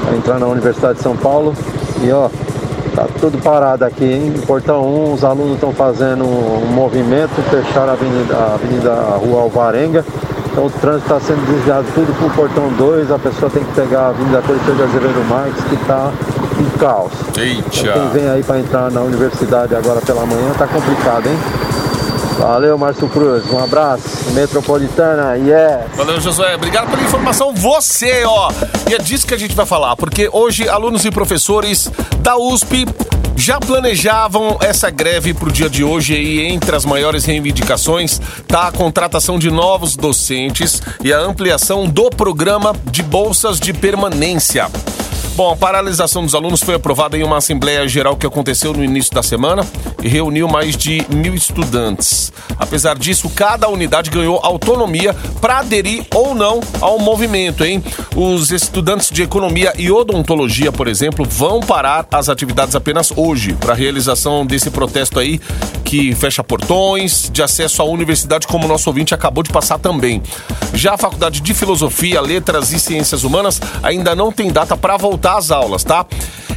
para 0.04 0.16
entrar 0.16 0.38
na 0.38 0.46
Universidade 0.46 0.98
de 0.98 1.02
São 1.02 1.16
Paulo. 1.16 1.52
E 2.00 2.12
ó, 2.12 2.28
tá 2.94 3.06
tudo 3.20 3.38
parado 3.42 3.84
aqui, 3.84 4.04
hein? 4.04 4.32
Portão 4.46 4.84
1, 5.08 5.12
os 5.14 5.24
alunos 5.24 5.54
estão 5.54 5.72
fazendo 5.72 6.24
um 6.24 6.66
movimento, 6.72 7.32
fecharam 7.50 7.90
a 7.90 7.92
Avenida, 7.94 8.36
a 8.36 8.54
avenida 8.54 8.92
a 8.92 9.16
Rua 9.16 9.42
Alvarenga. 9.42 10.04
Então 10.52 10.66
o 10.66 10.70
trânsito 10.70 11.12
está 11.12 11.18
sendo 11.26 11.44
desviado 11.52 11.86
tudo 11.92 12.16
para 12.16 12.26
o 12.28 12.30
portão 12.30 12.68
2. 12.78 13.10
A 13.10 13.18
pessoa 13.18 13.50
tem 13.50 13.64
que 13.64 13.72
pegar 13.72 14.00
a 14.02 14.08
Avenida 14.10 14.40
Coliseu 14.42 14.74
de 14.76 14.82
Azevedo 14.84 15.28
Marques, 15.28 15.64
que 15.64 15.74
está 15.74 16.12
em 16.60 16.78
caos. 16.78 17.12
Então, 17.28 17.32
quem 17.32 17.86
Eita. 17.86 18.08
vem 18.12 18.28
aí 18.28 18.42
para 18.42 18.58
entrar 18.58 18.90
na 18.90 19.00
universidade 19.00 19.74
agora 19.74 20.00
pela 20.00 20.24
manhã 20.26 20.52
tá 20.56 20.66
complicado, 20.66 21.28
hein? 21.28 21.38
Valeu, 22.38 22.76
Márcio 22.76 23.08
Cruz. 23.08 23.48
Um 23.50 23.62
abraço. 23.62 24.02
Metropolitana, 24.32 25.36
yeah! 25.36 25.86
Valeu, 25.96 26.20
Josué. 26.20 26.54
Obrigado 26.56 26.90
pela 26.90 27.02
informação. 27.02 27.54
Você, 27.54 28.24
ó. 28.24 28.50
E 28.90 28.94
é 28.94 28.98
disso 28.98 29.26
que 29.26 29.34
a 29.34 29.38
gente 29.38 29.54
vai 29.54 29.64
falar, 29.64 29.96
porque 29.96 30.28
hoje 30.32 30.68
alunos 30.68 31.04
e 31.04 31.10
professores 31.10 31.90
da 32.18 32.36
USP 32.36 32.86
já 33.36 33.58
planejavam 33.58 34.58
essa 34.60 34.90
greve 34.90 35.34
para 35.34 35.48
o 35.48 35.52
dia 35.52 35.68
de 35.68 35.82
hoje 35.82 36.14
e 36.14 36.40
entre 36.40 36.74
as 36.74 36.84
maiores 36.84 37.24
reivindicações 37.24 38.20
tá 38.46 38.68
a 38.68 38.72
contratação 38.72 39.38
de 39.38 39.50
novos 39.50 39.96
docentes 39.96 40.80
e 41.02 41.12
a 41.12 41.18
ampliação 41.18 41.86
do 41.86 42.10
programa 42.10 42.74
de 42.90 43.02
bolsas 43.02 43.58
de 43.58 43.72
permanência. 43.72 44.68
Bom, 45.36 45.50
a 45.50 45.56
paralisação 45.56 46.24
dos 46.24 46.32
alunos 46.32 46.62
foi 46.62 46.76
aprovada 46.76 47.18
em 47.18 47.24
uma 47.24 47.38
Assembleia 47.38 47.88
Geral 47.88 48.16
que 48.16 48.24
aconteceu 48.24 48.72
no 48.72 48.84
início 48.84 49.12
da 49.12 49.20
semana 49.20 49.66
e 50.00 50.06
reuniu 50.06 50.46
mais 50.46 50.76
de 50.76 51.04
mil 51.12 51.34
estudantes. 51.34 52.32
Apesar 52.56 52.96
disso, 52.96 53.28
cada 53.30 53.68
unidade 53.68 54.10
ganhou 54.10 54.38
autonomia 54.44 55.12
para 55.40 55.58
aderir 55.58 56.06
ou 56.14 56.36
não 56.36 56.60
ao 56.80 57.00
movimento, 57.00 57.64
hein? 57.64 57.82
Os 58.14 58.52
estudantes 58.52 59.10
de 59.10 59.24
Economia 59.24 59.72
e 59.76 59.90
Odontologia, 59.90 60.70
por 60.70 60.86
exemplo, 60.86 61.26
vão 61.28 61.58
parar 61.58 62.06
as 62.12 62.28
atividades 62.28 62.76
apenas 62.76 63.12
hoje 63.16 63.54
para 63.54 63.72
a 63.72 63.76
realização 63.76 64.46
desse 64.46 64.70
protesto 64.70 65.18
aí 65.18 65.40
que 65.84 66.14
fecha 66.14 66.44
portões 66.44 67.28
de 67.32 67.42
acesso 67.42 67.82
à 67.82 67.84
universidade, 67.84 68.46
como 68.46 68.66
o 68.66 68.68
nosso 68.68 68.88
ouvinte 68.88 69.12
acabou 69.12 69.42
de 69.42 69.50
passar 69.50 69.80
também. 69.80 70.22
Já 70.72 70.94
a 70.94 70.98
Faculdade 70.98 71.40
de 71.40 71.54
Filosofia, 71.54 72.20
Letras 72.20 72.72
e 72.72 72.78
Ciências 72.78 73.24
Humanas 73.24 73.60
ainda 73.82 74.14
não 74.14 74.30
tem 74.30 74.52
data 74.52 74.76
para 74.76 74.96
voltar 74.96 75.23
às 75.24 75.50
aulas, 75.50 75.84
tá? 75.84 76.06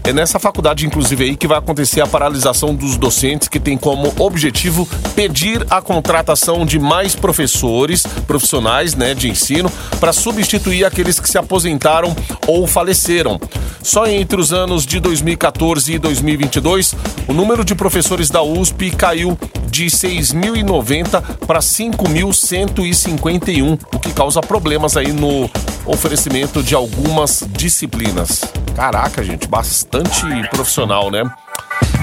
É 0.07 0.13
nessa 0.13 0.39
faculdade, 0.39 0.85
inclusive, 0.85 1.25
aí 1.25 1.35
que 1.35 1.49
vai 1.49 1.57
acontecer 1.57 1.99
a 1.99 2.07
paralisação 2.07 2.73
dos 2.73 2.95
docentes, 2.95 3.49
que 3.49 3.59
tem 3.59 3.77
como 3.77 4.13
objetivo 4.17 4.87
pedir 5.13 5.67
a 5.69 5.81
contratação 5.81 6.65
de 6.65 6.79
mais 6.79 7.13
professores, 7.13 8.07
profissionais 8.25 8.95
né, 8.95 9.13
de 9.13 9.29
ensino, 9.29 9.69
para 9.99 10.13
substituir 10.13 10.85
aqueles 10.85 11.19
que 11.19 11.29
se 11.29 11.37
aposentaram 11.37 12.15
ou 12.47 12.65
faleceram. 12.65 13.37
Só 13.83 14.07
entre 14.07 14.39
os 14.39 14.53
anos 14.53 14.85
de 14.85 15.01
2014 15.01 15.95
e 15.95 15.99
2022, 15.99 16.95
o 17.27 17.33
número 17.33 17.65
de 17.65 17.75
professores 17.75 18.29
da 18.29 18.41
USP 18.41 18.91
caiu 18.91 19.37
de 19.69 19.87
6.090 19.87 21.21
para 21.45 21.59
5.151, 21.59 23.77
o 23.93 23.99
que 23.99 24.13
causa 24.13 24.39
problemas 24.39 24.95
aí 24.95 25.11
no 25.11 25.49
oferecimento 25.85 26.63
de 26.63 26.73
algumas 26.73 27.43
disciplinas. 27.49 28.43
Caraca, 28.77 29.23
gente, 29.23 29.47
bastante 29.47 30.21
profissional, 30.51 31.09
né? 31.09 31.23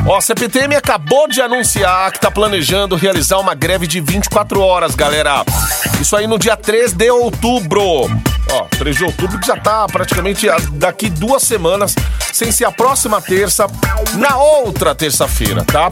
Ó, 0.09 0.17
a 0.17 0.21
CPTM 0.21 0.75
acabou 0.75 1.29
de 1.29 1.41
anunciar 1.41 2.11
que 2.11 2.19
tá 2.19 2.33
planejando 2.33 2.97
realizar 2.97 3.39
uma 3.39 3.55
greve 3.55 3.87
de 3.87 4.01
24 4.01 4.61
horas, 4.61 4.97
galera. 4.97 5.45
Isso 6.01 6.17
aí 6.17 6.27
no 6.27 6.37
dia 6.37 6.57
3 6.57 6.93
de 6.93 7.09
outubro. 7.13 8.11
Ó, 8.51 8.65
3 8.79 8.97
de 8.97 9.05
outubro 9.05 9.39
que 9.39 9.47
já 9.47 9.57
tá 9.57 9.87
praticamente 9.87 10.47
daqui 10.73 11.09
duas 11.09 11.43
semanas, 11.43 11.95
sem 12.33 12.53
ser 12.53 12.65
a 12.65 12.73
próxima 12.73 13.21
terça, 13.21 13.67
na 14.15 14.37
outra 14.37 14.95
terça-feira, 14.95 15.65
tá? 15.65 15.91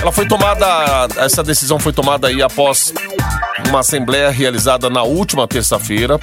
Ela 0.00 0.12
foi 0.12 0.26
tomada, 0.26 0.66
essa 1.16 1.42
decisão 1.42 1.78
foi 1.78 1.92
tomada 1.92 2.28
aí 2.28 2.42
após 2.42 2.92
uma 3.68 3.80
assembleia 3.80 4.30
realizada 4.30 4.88
na 4.88 5.02
última 5.02 5.46
terça-feira. 5.46 6.18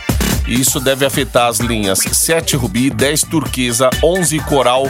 E 0.47 0.59
isso 0.59 0.79
deve 0.79 1.05
afetar 1.05 1.47
as 1.47 1.59
linhas 1.59 1.99
7 1.99 2.55
Rubi, 2.55 2.89
10 2.89 3.23
Turquesa, 3.23 3.89
11 4.01 4.39
Coral, 4.39 4.89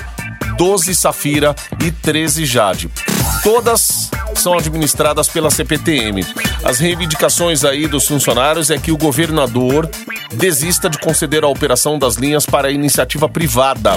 12 0.57 0.95
Safira 0.95 1.55
e 1.83 1.91
13 1.91 2.45
Jade. 2.45 2.89
Todas 3.43 4.11
são 4.39 4.57
administradas 4.57 5.27
pela 5.27 5.49
CPTM. 5.49 6.25
As 6.63 6.79
reivindicações 6.79 7.63
aí 7.63 7.87
dos 7.87 8.07
funcionários 8.07 8.69
é 8.69 8.77
que 8.77 8.91
o 8.91 8.97
governador 8.97 9.89
desista 10.33 10.89
de 10.89 10.99
conceder 10.99 11.43
a 11.43 11.47
operação 11.47 11.97
das 11.97 12.15
linhas 12.15 12.45
para 12.45 12.67
a 12.67 12.71
iniciativa 12.71 13.27
privada. 13.27 13.93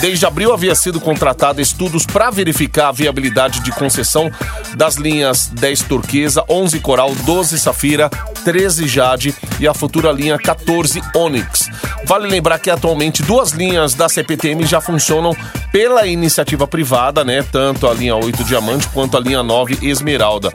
Desde 0.00 0.24
abril 0.24 0.50
havia 0.52 0.74
sido 0.74 0.98
contratado 0.98 1.60
estudos 1.60 2.06
para 2.06 2.30
verificar 2.30 2.88
a 2.88 2.92
viabilidade 2.92 3.60
de 3.60 3.70
concessão 3.70 4.30
das 4.74 4.94
linhas 4.94 5.48
10 5.48 5.82
Turquesa, 5.82 6.42
11 6.48 6.80
Coral, 6.80 7.14
12 7.14 7.58
Safira, 7.58 8.08
13 8.42 8.88
Jade 8.88 9.34
e 9.58 9.68
a 9.68 9.74
futura 9.74 10.10
linha 10.10 10.38
14 10.38 11.02
Onyx. 11.14 11.68
Vale 12.06 12.28
lembrar 12.28 12.58
que 12.58 12.70
atualmente 12.70 13.22
duas 13.22 13.50
linhas 13.50 13.92
da 13.92 14.08
CPTM 14.08 14.64
já 14.64 14.80
funcionam 14.80 15.36
pela 15.70 16.06
iniciativa 16.06 16.66
privada, 16.66 17.22
né? 17.22 17.42
Tanto 17.42 17.86
a 17.86 17.92
linha 17.92 18.16
8 18.16 18.42
Diamante 18.44 18.88
quanto 18.88 19.18
a 19.18 19.20
linha 19.20 19.42
9 19.42 19.78
Esmeralda. 19.82 20.50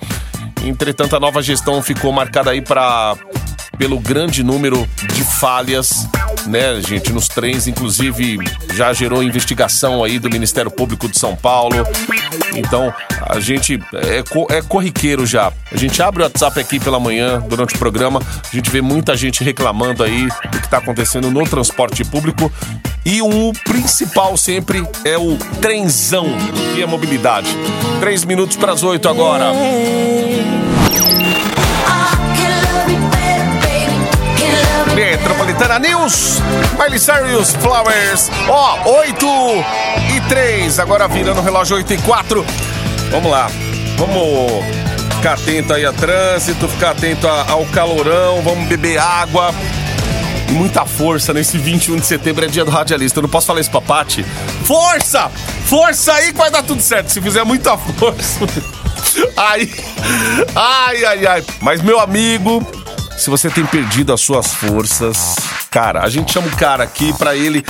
Entretanto, 0.64 1.16
a 1.16 1.20
nova 1.20 1.44
gestão 1.44 1.84
ficou 1.84 2.12
marcada 2.12 2.50
aí 2.50 2.62
para 2.62 3.16
pelo 3.78 4.00
grande 4.00 4.44
número 4.44 4.88
de 5.14 5.24
falhas, 5.24 6.08
né, 6.48 6.82
gente, 6.82 7.12
nos 7.12 7.28
trens, 7.28 7.68
inclusive 7.68 8.40
já 8.74 8.94
gerou 8.94 9.24
investigação 9.24 10.04
aí 10.04 10.20
do 10.20 10.30
Ministério 10.30 10.72
Público 10.72 11.08
de 11.08 11.18
São 11.18 11.36
Paulo. 11.36 11.76
Então, 12.56 12.94
a 13.22 13.40
gente 13.40 13.80
é, 13.94 14.58
é 14.58 14.62
corriqueiro 14.62 15.26
já. 15.26 15.52
A 15.72 15.78
gente 15.78 16.02
abre 16.02 16.22
o 16.22 16.26
WhatsApp 16.26 16.60
aqui 16.60 16.80
pela 16.80 17.00
manhã, 17.00 17.42
durante 17.48 17.76
o 17.76 17.80
programa, 17.80 18.22
a 18.22 18.56
gente 18.56 18.70
vê 18.70 18.82
muita 18.82 19.16
gente 19.16 19.44
reclamando 19.44 20.04
aí 20.04 20.28
do 20.52 20.60
que 20.60 20.66
está 20.66 20.78
acontecendo 20.78 21.30
no 21.32 21.44
transporte 21.46 22.04
público. 22.04 22.52
E 23.06 23.22
o 23.22 23.54
principal 23.64 24.36
sempre 24.36 24.84
é 25.04 25.16
o 25.16 25.38
trenzão 25.62 26.26
e 26.76 26.82
a 26.82 26.88
mobilidade. 26.88 27.48
Três 28.00 28.26
minutos 28.26 28.58
para 28.58 28.72
as 28.72 28.82
oito 28.82 29.08
agora. 29.08 29.52
Metropolitana 34.96 35.78
News, 35.78 36.42
Miley 36.80 36.98
Cyrus, 36.98 37.54
Flowers, 37.56 38.32
ó, 38.48 38.80
oh, 38.86 39.00
8 39.00 39.28
e 40.16 40.22
3, 40.22 40.80
agora 40.80 41.06
virando 41.06 41.42
o 41.42 41.44
relógio 41.44 41.76
8 41.76 41.96
e 41.96 41.98
4. 41.98 42.46
Vamos 43.12 43.30
lá, 43.30 43.52
vamos 43.98 44.64
ficar 45.18 45.34
atento 45.34 45.74
aí 45.74 45.86
a 45.86 45.92
trânsito, 45.92 46.70
ficar 46.70 46.92
atento 46.92 47.28
ao 47.28 47.66
calorão, 47.66 48.42
vamos 48.42 48.70
beber 48.70 48.98
água. 48.98 49.54
Muita 50.52 50.86
força 50.86 51.34
nesse 51.34 51.58
21 51.58 51.98
de 51.98 52.06
setembro, 52.06 52.46
é 52.46 52.48
dia 52.48 52.64
do 52.64 52.72
radialista. 52.72 53.20
Eu 53.20 53.24
não 53.24 53.30
posso 53.30 53.48
falar 53.48 53.60
isso 53.60 53.72
pra 53.72 53.82
Paty. 53.82 54.24
Força! 54.64 55.30
Força 55.66 56.14
aí 56.14 56.32
que 56.32 56.38
vai 56.38 56.50
dar 56.50 56.64
tudo 56.64 56.82
certo. 56.82 57.10
Se 57.10 57.20
fizer 57.20 57.44
muita 57.44 57.78
força. 57.78 58.40
Ai, 59.38 59.70
ai, 60.56 61.06
ai, 61.06 61.28
ai. 61.28 61.44
Mas, 61.62 61.82
meu 61.82 62.00
amigo, 62.00 62.66
se 63.18 63.30
você 63.30 63.50
tem 63.50 63.66
perdido 63.66 64.14
as 64.14 64.22
suas 64.22 64.54
forças, 64.54 65.36
cara, 65.72 66.02
a 66.02 66.10
gente 66.10 66.32
chama 66.32 66.48
o 66.48 66.56
cara 66.56 66.84
aqui 66.84 67.14
para 67.14 67.36
ele, 67.36 67.66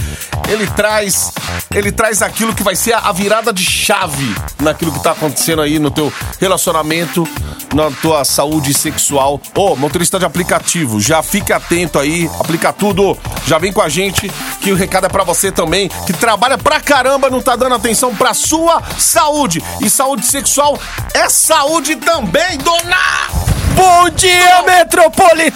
ele 0.48 0.68
traz, 0.68 1.32
ele 1.74 1.92
traz 1.92 2.22
aquilo 2.22 2.54
que 2.54 2.64
vai 2.64 2.76
ser 2.76 2.94
a 2.94 3.12
virada 3.12 3.54
de 3.54 3.64
chave 3.64 4.36
naquilo 4.60 4.92
que 4.92 5.04
tá 5.04 5.12
acontecendo 5.12 5.62
aí 5.62 5.80
no 5.80 5.92
teu 5.92 6.12
relacionamento, 6.40 7.28
na 7.74 7.92
tua 8.02 8.26
saúde 8.26 8.74
sexual. 8.74 9.40
Ô, 9.56 9.72
oh, 9.72 9.76
motorista 9.76 10.18
de 10.18 10.26
aplicativo, 10.26 11.00
já 11.00 11.22
fica 11.22 11.58
atento 11.58 12.00
aí, 12.00 12.30
aplica 12.40 12.74
tudo, 12.74 13.18
já 13.46 13.58
vem 13.58 13.72
com 13.72 13.82
a 13.82 13.90
gente 13.90 14.32
que 14.62 14.72
o 14.72 14.76
recado 14.76 15.06
é 15.06 15.10
para 15.10 15.24
você 15.24 15.52
também, 15.52 15.90
que 16.08 16.14
trabalha 16.14 16.58
pra 16.58 16.80
caramba, 16.82 17.30
não 17.30 17.42
tá 17.42 17.56
dando 17.56 17.76
atenção 17.76 18.16
pra 18.16 18.34
sua 18.34 18.82
saúde. 18.98 19.64
E 19.82 19.90
saúde 19.90 20.26
sexual 20.26 20.80
é 21.14 21.30
saúde 21.30 21.96
também, 21.98 22.58
dona! 22.58 23.45
Bom 23.76 24.10
dia, 24.10 24.62
Metropolitanas! 24.64 25.54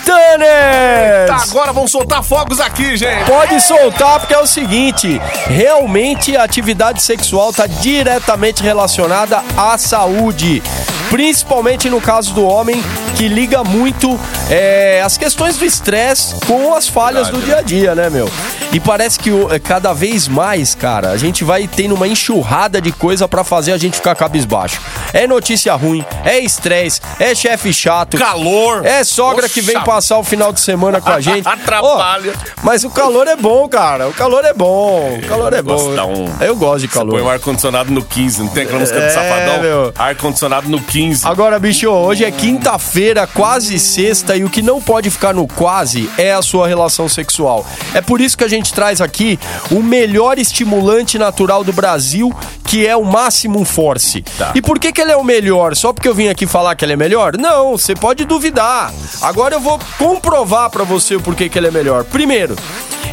Tá, 1.27 1.43
agora 1.49 1.71
vamos 1.71 1.89
soltar 1.89 2.21
fogos 2.21 2.60
aqui, 2.60 2.97
gente. 2.97 3.23
Pode 3.25 3.62
soltar, 3.62 4.19
porque 4.19 4.34
é 4.34 4.39
o 4.39 4.45
seguinte: 4.45 5.21
realmente 5.47 6.36
a 6.36 6.43
atividade 6.43 7.01
sexual 7.01 7.51
está 7.51 7.65
diretamente 7.65 8.62
relacionada 8.62 9.41
à 9.55 9.77
saúde. 9.77 10.62
Principalmente 11.10 11.89
no 11.89 12.01
caso 12.01 12.34
do 12.34 12.45
homem, 12.45 12.84
que 13.19 13.27
liga 13.27 13.65
muito 13.65 14.17
é, 14.49 15.01
as 15.03 15.17
questões 15.17 15.58
do 15.58 15.65
estresse 15.65 16.36
com 16.47 16.73
as 16.73 16.88
falhas 16.88 17.27
Verdade, 17.27 17.38
do 17.38 17.45
dia 17.45 17.58
a 17.58 17.62
dia, 17.62 17.93
né, 17.93 18.10
meu? 18.10 18.32
E 18.71 18.79
parece 18.79 19.19
que 19.19 19.29
é, 19.49 19.60
cada 19.60 19.91
vez 19.91 20.27
mais, 20.27 20.73
cara, 20.73 21.10
a 21.10 21.17
gente 21.17 21.43
vai 21.43 21.67
tendo 21.67 21.95
uma 21.95 22.08
enxurrada 22.08 22.79
de 22.79 22.93
coisa 22.93 23.27
para 23.27 23.43
fazer 23.43 23.73
a 23.73 23.77
gente 23.77 23.97
ficar 23.97 24.15
cabisbaixo. 24.15 24.79
É 25.12 25.27
notícia 25.27 25.73
ruim, 25.73 26.05
é 26.23 26.39
estresse, 26.39 27.01
é 27.19 27.34
chefe 27.36 27.73
chato. 27.73 28.15
Calor. 28.17 28.86
É 28.86 29.03
sogra 29.03 29.41
Poxa. 29.41 29.53
que 29.53 29.62
vem 29.62 29.82
passar 29.82 30.17
o 30.19 30.23
final 30.23 30.53
de 30.53 30.62
semana 30.62 31.01
com 31.01 31.10
a 31.10 31.19
gente. 31.19 31.47
Atrapalha. 31.47 32.34
Oh, 32.38 32.60
mas 32.63 32.84
o 32.84 32.89
calor 32.89 33.27
é 33.27 33.36
bom, 33.36 33.67
cara. 33.67 34.08
O 34.08 34.13
calor 34.13 34.45
é 34.45 34.53
bom. 34.53 35.17
O 35.17 35.27
calor 35.27 35.51
é 35.51 35.62
bom. 35.62 35.89
Um... 35.89 36.43
Eu 36.43 36.55
gosto 36.55 36.82
de 36.82 36.88
calor. 36.88 37.15
Você 37.15 37.17
põe 37.17 37.27
o 37.27 37.29
ar-condicionado 37.29 37.91
no 37.91 38.03
15, 38.03 38.43
não 38.43 38.49
tem 38.49 38.63
aquela 38.63 38.79
música 38.79 38.99
é, 38.99 39.08
do 39.08 39.13
Safadão? 39.13 39.93
Ar-condicionado 39.97 40.69
no 40.69 40.79
15. 40.79 41.27
Agora, 41.27 41.58
bicho, 41.58 41.89
hoje 41.89 42.23
é 42.23 42.29
quinta-feira, 42.29 43.09
quase 43.28 43.78
sexta, 43.80 44.36
e 44.36 44.43
o 44.43 44.50
que 44.50 44.62
não 44.62 44.82
pode 44.82 45.10
ficar 45.10 45.34
no 45.34 45.48
quase 45.48 46.10
é 46.17 46.34
a 46.34 46.41
sua 46.41 46.67
relação 46.67 47.10
sexual. 47.10 47.65
É 47.93 48.02
por 48.02 48.22
isso 48.22 48.38
que 48.38 48.43
a 48.43 48.48
gente 48.48 48.69
gente 48.69 48.74
traz 48.74 49.02
aqui 49.02 49.39
o 49.72 49.82
melhor 49.82 50.38
estimulante 50.38 51.17
natural 51.17 51.63
do 51.63 51.74
Brasil, 51.74 52.32
que 52.65 52.86
é 52.86 52.95
o 52.95 53.04
Maximum 53.04 53.65
Force. 53.65 54.22
Tá. 54.38 54.52
E 54.54 54.62
por 54.62 54.78
que, 54.78 54.91
que 54.91 55.02
ele 55.02 55.12
é 55.12 55.17
o 55.17 55.24
melhor? 55.24 55.76
Só 55.76 55.91
porque 55.91 56.08
eu 56.08 56.13
vim 56.13 56.28
aqui 56.28 56.45
falar 56.45 56.76
que 56.76 56.86
ele 56.86 56.93
é 56.93 56.98
melhor? 56.98 57.38
Não, 57.38 57.78
você 57.78 57.95
pode 57.95 58.26
duvidar. 58.26 58.93
Agora 59.22 59.56
eu 59.56 59.60
vou 59.60 59.80
comprovar 59.98 60.69
para 60.69 60.84
você 60.84 61.15
o 61.15 61.22
porquê 61.22 61.50
que 61.50 61.58
ele 61.58 61.67
é 61.67 61.72
melhor. 61.72 62.04
Primeiro, 62.04 62.56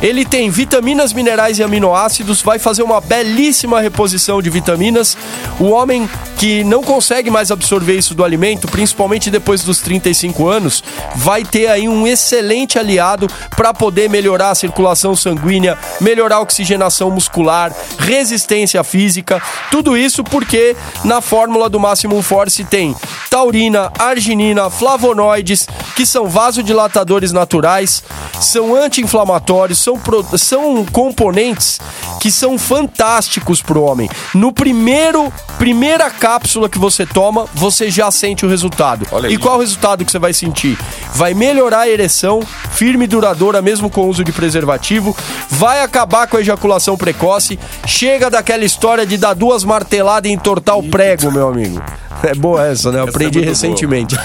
ele 0.03 0.25
tem 0.25 0.51
vitaminas, 0.51 1.13
minerais 1.13 1.59
e 1.59 1.63
aminoácidos, 1.63 2.43
vai 2.43 2.59
fazer 2.59 2.83
uma 2.83 3.01
belíssima 3.01 3.81
reposição 3.81 4.43
de 4.43 4.51
vitaminas. 4.51 5.17
O 5.59 5.67
homem 5.67 6.09
que 6.39 6.63
não 6.65 6.83
consegue 6.83 7.31
mais 7.31 7.51
absorver 7.51 7.97
isso 7.97 8.15
do 8.15 8.25
alimento, 8.25 8.69
principalmente 8.69 9.31
depois 9.31 9.65
dos 9.65 9.81
35 9.81 10.47
anos, 10.49 10.85
vai 11.15 11.45
ter 11.45 11.69
aí 11.69 11.89
um 11.89 12.07
excelente 12.07 12.79
aliado 12.79 13.27
para 13.57 13.73
poder 13.73 14.11
melhorar 14.11 14.51
a 14.51 14.55
circulação 14.55 15.17
sanguínea, 15.17 15.79
melhorar 16.01 16.37
a 16.37 16.41
oxigenação 16.41 17.11
muscular, 17.11 17.73
resistência 17.99 18.85
física, 18.85 19.41
tudo 19.71 19.97
isso 19.97 20.23
porque 20.23 20.77
na 21.05 21.21
fórmula 21.21 21.69
do 21.69 21.81
Maximum 21.81 22.23
Force 22.23 22.65
tem 22.65 22.95
taurina, 23.31 23.91
arginina, 23.99 24.71
flavonoides, 24.71 25.67
que 25.95 26.07
são 26.07 26.29
vasodilatadores 26.29 27.33
naturais, 27.33 28.03
são 28.41 28.75
anti-inflamatórios, 28.75 29.79
são, 29.87 30.01
são 30.37 30.85
componentes 30.87 31.81
que 32.21 32.31
são 32.31 32.59
fantásticos 32.59 33.63
para 33.63 33.79
o 33.79 33.85
homem. 33.85 34.09
No 34.35 34.53
primeiro, 34.53 35.33
primeira 35.59 36.11
cápsula 36.11 36.69
que 36.69 36.79
você 36.79 37.07
toma, 37.07 37.47
você 37.55 37.89
já 37.89 38.11
sente 38.11 38.45
o 38.45 38.49
resultado. 38.49 39.07
E 39.29 39.39
qual 39.39 39.59
o 39.59 39.61
resultado 39.61 40.05
que 40.05 40.11
você 40.11 40.19
vai 40.19 40.33
sentir? 40.33 40.77
Vai 41.15 41.35
melhorar 41.35 41.81
a 41.81 41.89
ereção, 41.89 42.41
firme 42.73 43.05
e 43.05 43.09
duradoura, 43.09 43.63
mesmo 43.63 43.89
com 43.89 44.03
o 44.03 44.09
uso 44.09 44.25
de 44.25 44.33
preservativo, 44.33 45.17
vai 45.49 45.83
acabar 45.83 46.27
com 46.27 46.37
a 46.37 46.41
ejaculação 46.41 46.97
precoce, 46.97 47.59
chega 47.87 48.29
daquela 48.29 48.65
história 48.65 49.07
de 49.07 49.17
dar 49.17 49.35
duas 49.35 49.63
marteladas 49.63 50.29
e 50.31 50.35
entortar 50.35 50.77
o 50.77 50.83
prego, 50.83 51.31
meu 51.31 51.49
amigo. 51.49 51.81
É 52.23 52.35
boa 52.35 52.67
essa, 52.67 52.91
né? 52.91 52.99
Eu 52.99 53.03
Essa 53.03 53.11
é 53.11 53.11
aprendi 53.11 53.39
muito 53.39 53.49
recentemente. 53.49 54.17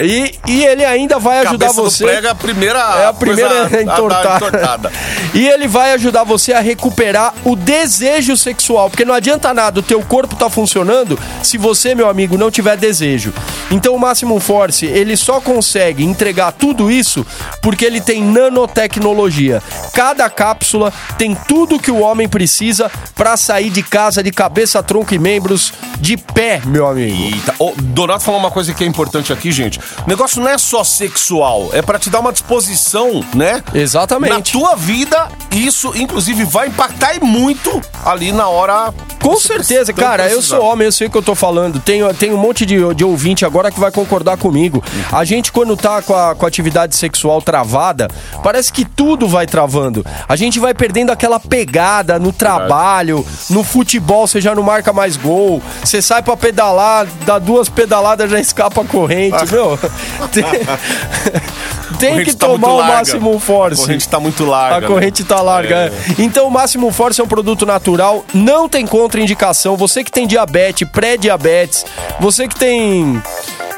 E, 0.00 0.34
e 0.46 0.64
ele 0.64 0.84
ainda 0.84 1.18
vai 1.18 1.38
ajudar 1.40 1.66
Cabeça 1.66 1.82
do 1.82 1.90
você. 1.90 2.04
prego 2.04 2.26
é 2.26 2.30
a 2.30 2.34
primeira 2.34 2.78
É 2.78 3.06
a 3.06 3.12
primeira 3.12 3.48
coisa 3.68 3.76
a- 3.76 3.78
a 3.78 3.82
entortada. 3.82 4.36
entortada. 4.46 4.92
E 5.34 5.46
ele 5.48 5.66
vai 5.66 5.92
ajudar 5.92 6.24
você 6.24 6.52
a 6.52 6.60
recuperar 6.60 7.34
o 7.44 7.56
desejo 7.56 8.36
sexual, 8.36 8.88
porque 8.90 9.04
não 9.04 9.14
adianta 9.14 9.52
nada 9.52 9.80
o 9.80 9.82
teu 9.82 10.00
corpo 10.02 10.36
tá 10.36 10.48
funcionando 10.48 11.18
se 11.42 11.58
você, 11.58 11.94
meu 11.94 12.08
amigo, 12.08 12.38
não 12.38 12.50
tiver 12.50 12.76
desejo. 12.76 13.32
Então 13.70 13.94
o 13.94 13.98
Maximum 13.98 14.40
Force, 14.40 14.86
ele 14.86 15.16
só 15.16 15.40
consegue 15.40 16.04
entregar 16.04 16.52
tudo 16.52 16.90
isso 16.90 17.26
porque 17.60 17.84
ele 17.84 18.00
tem 18.00 18.22
nanotecnologia. 18.22 19.62
Cada 19.92 20.28
cápsula 20.30 20.92
tem 21.16 21.34
tudo 21.46 21.78
que 21.78 21.90
o 21.90 21.98
homem 22.00 22.28
precisa 22.28 22.90
para 23.14 23.36
sair 23.36 23.70
de 23.70 23.82
casa 23.82 24.22
de 24.22 24.30
cabeça, 24.30 24.82
tronco 24.82 25.14
e 25.14 25.18
membros 25.18 25.72
de 26.00 26.16
pé, 26.16 26.60
meu 26.64 26.86
amigo. 26.86 27.16
Eita, 27.34 27.54
o 27.58 27.72
Donato 27.76 28.24
falou 28.24 28.38
uma 28.40 28.50
coisa 28.50 28.72
que 28.72 28.84
é 28.84 28.86
importante 28.86 29.32
aqui, 29.32 29.50
gente. 29.50 29.80
O 30.04 30.08
negócio 30.08 30.40
não 30.40 30.48
é 30.48 30.58
só 30.58 30.82
sexual, 30.84 31.70
é 31.72 31.82
pra 31.82 31.98
te 31.98 32.10
dar 32.10 32.20
uma 32.20 32.32
disposição, 32.32 33.24
né? 33.34 33.62
Exatamente. 33.74 34.32
Na 34.32 34.40
tua 34.40 34.76
vida, 34.76 35.28
isso 35.50 35.92
inclusive 35.96 36.44
vai 36.44 36.68
impactar 36.68 37.14
e 37.14 37.20
muito 37.20 37.80
ali 38.04 38.32
na 38.32 38.48
hora. 38.48 38.92
Com 39.20 39.36
certeza, 39.36 39.92
cara, 39.92 40.24
eu 40.24 40.36
precisar. 40.36 40.56
sou 40.56 40.64
homem, 40.64 40.86
eu 40.86 40.92
sei 40.92 41.06
o 41.06 41.10
que 41.10 41.18
eu 41.18 41.22
tô 41.22 41.34
falando. 41.34 41.80
Tem, 41.80 42.02
tem 42.14 42.32
um 42.32 42.36
monte 42.36 42.64
de, 42.64 42.94
de 42.94 43.04
ouvinte 43.04 43.44
agora 43.44 43.70
que 43.70 43.80
vai 43.80 43.90
concordar 43.90 44.36
comigo. 44.36 44.82
A 45.12 45.24
gente, 45.24 45.52
quando 45.52 45.76
tá 45.76 46.00
com 46.02 46.14
a, 46.14 46.34
com 46.34 46.44
a 46.44 46.48
atividade 46.48 46.96
sexual 46.96 47.42
travada, 47.42 48.08
parece 48.42 48.72
que 48.72 48.84
tudo 48.84 49.28
vai 49.28 49.46
travando. 49.46 50.04
A 50.28 50.36
gente 50.36 50.58
vai 50.58 50.72
perdendo 50.72 51.10
aquela 51.10 51.38
pegada 51.38 52.18
no 52.18 52.32
trabalho, 52.32 53.26
no 53.50 53.64
futebol, 53.64 54.26
você 54.26 54.40
já 54.40 54.54
não 54.54 54.62
marca 54.62 54.92
mais 54.92 55.16
gol. 55.16 55.62
Você 55.82 56.00
sai 56.00 56.22
pra 56.22 56.36
pedalar, 56.36 57.06
dá 57.24 57.38
duas 57.38 57.68
pedaladas, 57.68 58.30
já 58.30 58.40
escapa 58.40 58.82
a 58.82 58.84
corrente, 58.84 59.52
meu. 59.52 59.77
Tem, 60.32 60.44
tem 61.98 62.24
que 62.24 62.34
tá 62.34 62.46
tomar 62.46 62.72
o 62.74 62.82
máximo 62.82 63.38
force. 63.38 63.80
A 63.82 63.84
corrente 63.86 64.08
tá 64.08 64.20
muito 64.20 64.44
larga. 64.44 64.76
A 64.76 64.80
né? 64.80 64.86
corrente 64.86 65.24
tá 65.24 65.40
larga. 65.40 65.74
É. 65.74 65.86
é. 65.86 65.92
Então 66.18 66.46
o 66.46 66.50
Máximo 66.50 66.90
Force 66.92 67.20
é 67.20 67.24
um 67.24 67.28
produto 67.28 67.64
natural, 67.64 68.24
não 68.34 68.68
tem 68.68 68.86
contraindicação. 68.86 69.76
Você 69.76 70.04
que 70.04 70.10
tem 70.10 70.26
diabetes, 70.26 70.88
pré-diabetes, 70.88 71.84
você 72.20 72.46
que 72.46 72.56
tem 72.56 73.20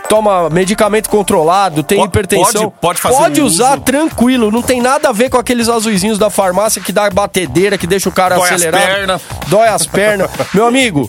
toma 0.09 0.51
medicamento 0.51 1.09
controlado, 1.09 1.85
tem 1.85 1.99
Po- 1.99 2.05
hipertensão, 2.07 2.63
pode- 2.63 2.81
pode 2.81 3.01
fazer 3.01 3.17
pode 3.17 3.41
usar 3.41 3.75
uso. 3.75 3.83
tranquilo, 3.83 4.51
não 4.51 4.61
tem 4.61 4.81
nada 4.83 5.09
a 5.09 5.13
ver 5.13 5.31
com 5.31 5.39
aqueles 5.39 5.69
azuizinhos 5.69 6.19
da 6.19 6.29
farmácia 6.29 6.83
que 6.83 6.91
dá 6.91 7.09
batedeira, 7.11 7.79
que 7.79 7.87
deixa 7.87 8.09
o 8.09 8.13
cara 8.13 8.35
Dói 8.35 8.49
as 8.49 8.55
acelerado. 8.57 8.87
pernas. 8.87 9.23
Dói 9.47 9.69
as 9.69 9.87
pernas. 9.87 10.29
Meu 10.53 10.67
amigo, 10.67 11.09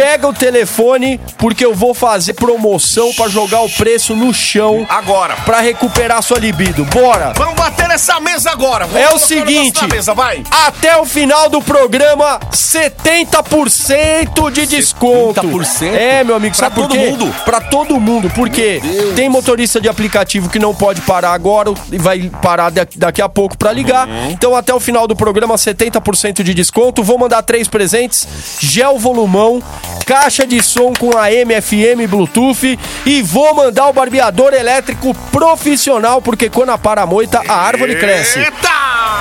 pega 0.00 0.26
o 0.26 0.32
telefone 0.32 1.20
porque 1.36 1.62
eu 1.62 1.74
vou 1.74 1.92
fazer 1.92 2.32
promoção 2.32 3.12
pra 3.12 3.28
jogar 3.28 3.60
o 3.60 3.68
preço 3.68 4.16
no 4.16 4.32
chão 4.32 4.86
Agora. 4.88 5.36
pra 5.44 5.60
recuperar 5.60 6.22
sua 6.22 6.38
libido. 6.38 6.86
Bora. 6.86 7.34
Vamos 7.36 7.54
bater 7.54 7.86
nessa 7.86 8.18
mesa 8.18 8.50
agora. 8.50 8.86
Vamos 8.86 9.02
É 9.02 9.14
o 9.14 9.18
seguinte, 9.18 9.86
mesa, 9.88 10.14
vai. 10.14 10.42
até 10.50 10.96
o 10.96 11.04
final 11.04 11.50
do 11.50 11.60
programa, 11.60 12.40
70% 12.50 14.50
de 14.50 14.64
desconto. 14.64 15.42
70%? 15.42 15.94
É, 15.94 16.24
meu 16.24 16.34
amigo, 16.36 16.56
Pra 16.56 16.64
sabe 16.66 16.74
por 16.76 16.88
todo 16.88 16.98
quê? 16.98 17.10
mundo? 17.10 17.34
Pra 17.44 17.60
todo 17.60 18.00
mundo. 18.00 18.30
Por 18.30 18.48
quê? 18.48 18.80
Tem 19.14 19.28
motorista 19.28 19.82
de 19.82 19.88
aplicativo 19.88 20.48
que 20.48 20.58
não 20.58 20.74
pode 20.74 21.02
parar 21.02 21.32
agora 21.34 21.74
e 21.92 21.98
vai 21.98 22.30
parar 22.40 22.70
da- 22.70 22.86
daqui 22.96 23.20
a 23.20 23.28
pouco 23.28 23.58
pra 23.58 23.70
ligar. 23.70 24.08
Uhum. 24.08 24.30
Então, 24.30 24.56
até 24.56 24.72
o 24.72 24.80
final 24.80 25.06
do 25.06 25.14
programa, 25.14 25.58
70% 25.58 26.42
de 26.42 26.54
desconto. 26.54 27.02
Vou 27.02 27.18
mandar 27.18 27.42
três 27.42 27.68
presentes: 27.68 28.26
gel 28.60 28.98
volumão, 28.98 29.62
caixa 30.06 30.46
de 30.46 30.62
som 30.62 30.92
com 30.92 31.16
AM, 31.16 31.60
FM, 31.60 32.08
Bluetooth 32.08 32.78
e 33.06 33.22
vou 33.22 33.54
mandar 33.54 33.88
o 33.88 33.92
barbeador 33.92 34.52
elétrico 34.54 35.14
profissional, 35.30 36.20
porque 36.20 36.48
quando 36.48 36.70
a 36.70 36.78
para 36.78 37.02
a 37.02 37.06
moita, 37.06 37.42
a 37.46 37.54
árvore 37.54 37.96
cresce. 37.96 38.38
Eita! 38.38 38.70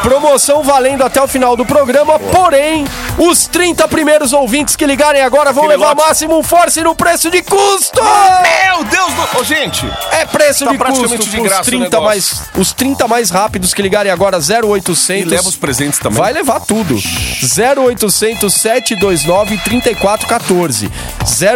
Promoção 0.01 0.63
valendo 0.63 1.03
até 1.03 1.21
o 1.21 1.27
final 1.27 1.55
do 1.55 1.65
programa, 1.65 2.17
porém, 2.17 2.85
os 3.19 3.45
30 3.47 3.87
primeiros 3.87 4.33
ouvintes 4.33 4.75
que 4.75 4.85
ligarem 4.85 5.21
agora 5.21 5.51
vão 5.51 5.65
Aquele 5.65 5.77
levar 5.79 5.93
máximo 5.95 6.41
force 6.41 6.81
no 6.81 6.95
preço 6.95 7.29
de 7.29 7.41
custo! 7.43 8.01
Meu 8.01 8.83
Deus 8.85 9.13
do... 9.13 9.39
Ô, 9.39 9.43
gente, 9.43 9.85
É 10.11 10.25
preço 10.25 10.65
Tá 10.65 10.71
de 10.71 10.77
praticamente 10.77 11.17
custo. 11.17 11.31
de 11.31 11.37
os, 11.41 11.43
graça 11.43 11.61
o 11.61 11.65
30 11.65 11.83
negócio. 11.83 12.03
mais, 12.05 12.49
os 12.57 12.73
30 12.73 13.07
mais 13.07 13.29
rápidos 13.29 13.73
que 13.73 13.81
ligarem 13.81 14.11
agora, 14.11 14.37
0800. 14.37 15.09
e 15.09 15.23
leva 15.35 15.47
os 15.49 15.55
presentes 15.55 15.99
também. 15.99 16.17
Vai 16.19 16.31
levar 16.33 16.61
tudo. 16.61 16.95
0800 16.95 18.53
729 18.53 19.57
3414. 19.57 20.89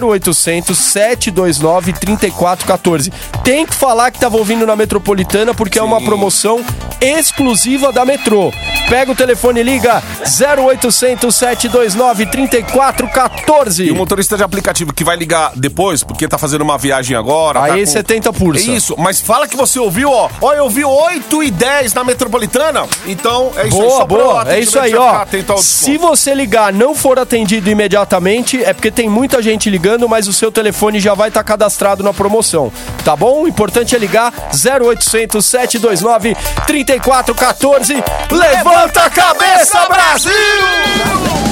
0800 0.02 0.78
729 0.78 1.94
3414. 1.94 3.12
Tem 3.44 3.66
que 3.66 3.74
falar 3.74 4.12
que 4.12 4.20
tava 4.20 4.38
ouvindo 4.38 4.66
na 4.66 4.76
Metropolitana 4.76 5.54
porque 5.54 5.80
é 5.80 5.84
uma 5.84 6.02
promoção 6.02 6.64
exclusiva 7.02 7.92
da 7.92 8.04
Metrô. 8.06 8.52
Pega 8.90 9.12
o 9.12 9.16
telefone 9.16 9.62
e 9.62 9.64
liga 9.64 10.04
0800 10.60 11.34
729 11.56 12.26
3414. 12.26 13.84
E 13.86 13.92
o 13.92 13.96
motorista 13.96 14.36
de 14.38 14.44
aplicativo 14.44 14.94
que 14.94 15.04
vai 15.04 15.16
ligar 15.16 15.52
depois, 15.56 16.04
porque 16.04 16.28
tá 16.28 16.38
fazendo 16.38 16.62
uma 16.62 16.78
viagem 16.78 17.16
agora. 17.16 17.60
tá 17.60 17.66
Aí 17.74 17.86
com- 17.86 17.92
70 17.92 18.34
por 18.34 18.56
É 18.56 18.60
isso, 18.60 18.96
mas 18.98 19.22
fala 19.22 19.48
que 19.48 19.56
você 19.56 19.80
ouviu, 19.80 20.10
ó. 20.12 20.30
Ó, 20.42 20.54
eu 20.54 20.64
ouvi 20.66 20.84
8 20.84 21.44
e 21.44 21.52
10 21.52 21.94
na 21.94 22.04
Metropolitana. 22.04 22.86
Então, 23.06 23.52
é 23.56 23.68
isso 23.68 23.82
aí. 23.82 23.88
Boa, 23.88 24.06
pra 24.06 24.18
o 24.18 24.20
boa. 24.24 24.54
É 24.54 24.60
isso 24.60 24.80
aí, 24.80 24.96
ó. 24.96 25.26
Se 25.58 25.98
você 25.98 26.34
ligar 26.34 26.74
não 26.74 26.96
for 26.96 27.20
atendido 27.20 27.70
imediatamente, 27.70 28.64
é 28.64 28.74
porque 28.74 28.92
tem 28.92 29.10
muita 29.10 29.42
gente 29.42 29.70
ligando, 29.70 30.08
mas 30.10 30.28
o 30.28 30.34
seu 30.34 30.52
telefone 30.52 31.00
já 31.00 31.14
vai 31.14 31.30
estar 31.30 31.44
cadastrado 31.44 32.04
na 32.04 32.14
promoção. 32.14 32.72
Tá 33.04 33.16
bom? 33.16 33.44
O 33.44 33.48
importante 33.48 33.96
é 33.96 34.00
ligar 34.00 34.34
0800 34.54 35.46
729 35.46 36.36
3414. 36.66 38.04
Levanta 38.32 39.02
a 39.02 39.10
cabeça, 39.10 39.86
Brasil! 39.88 41.43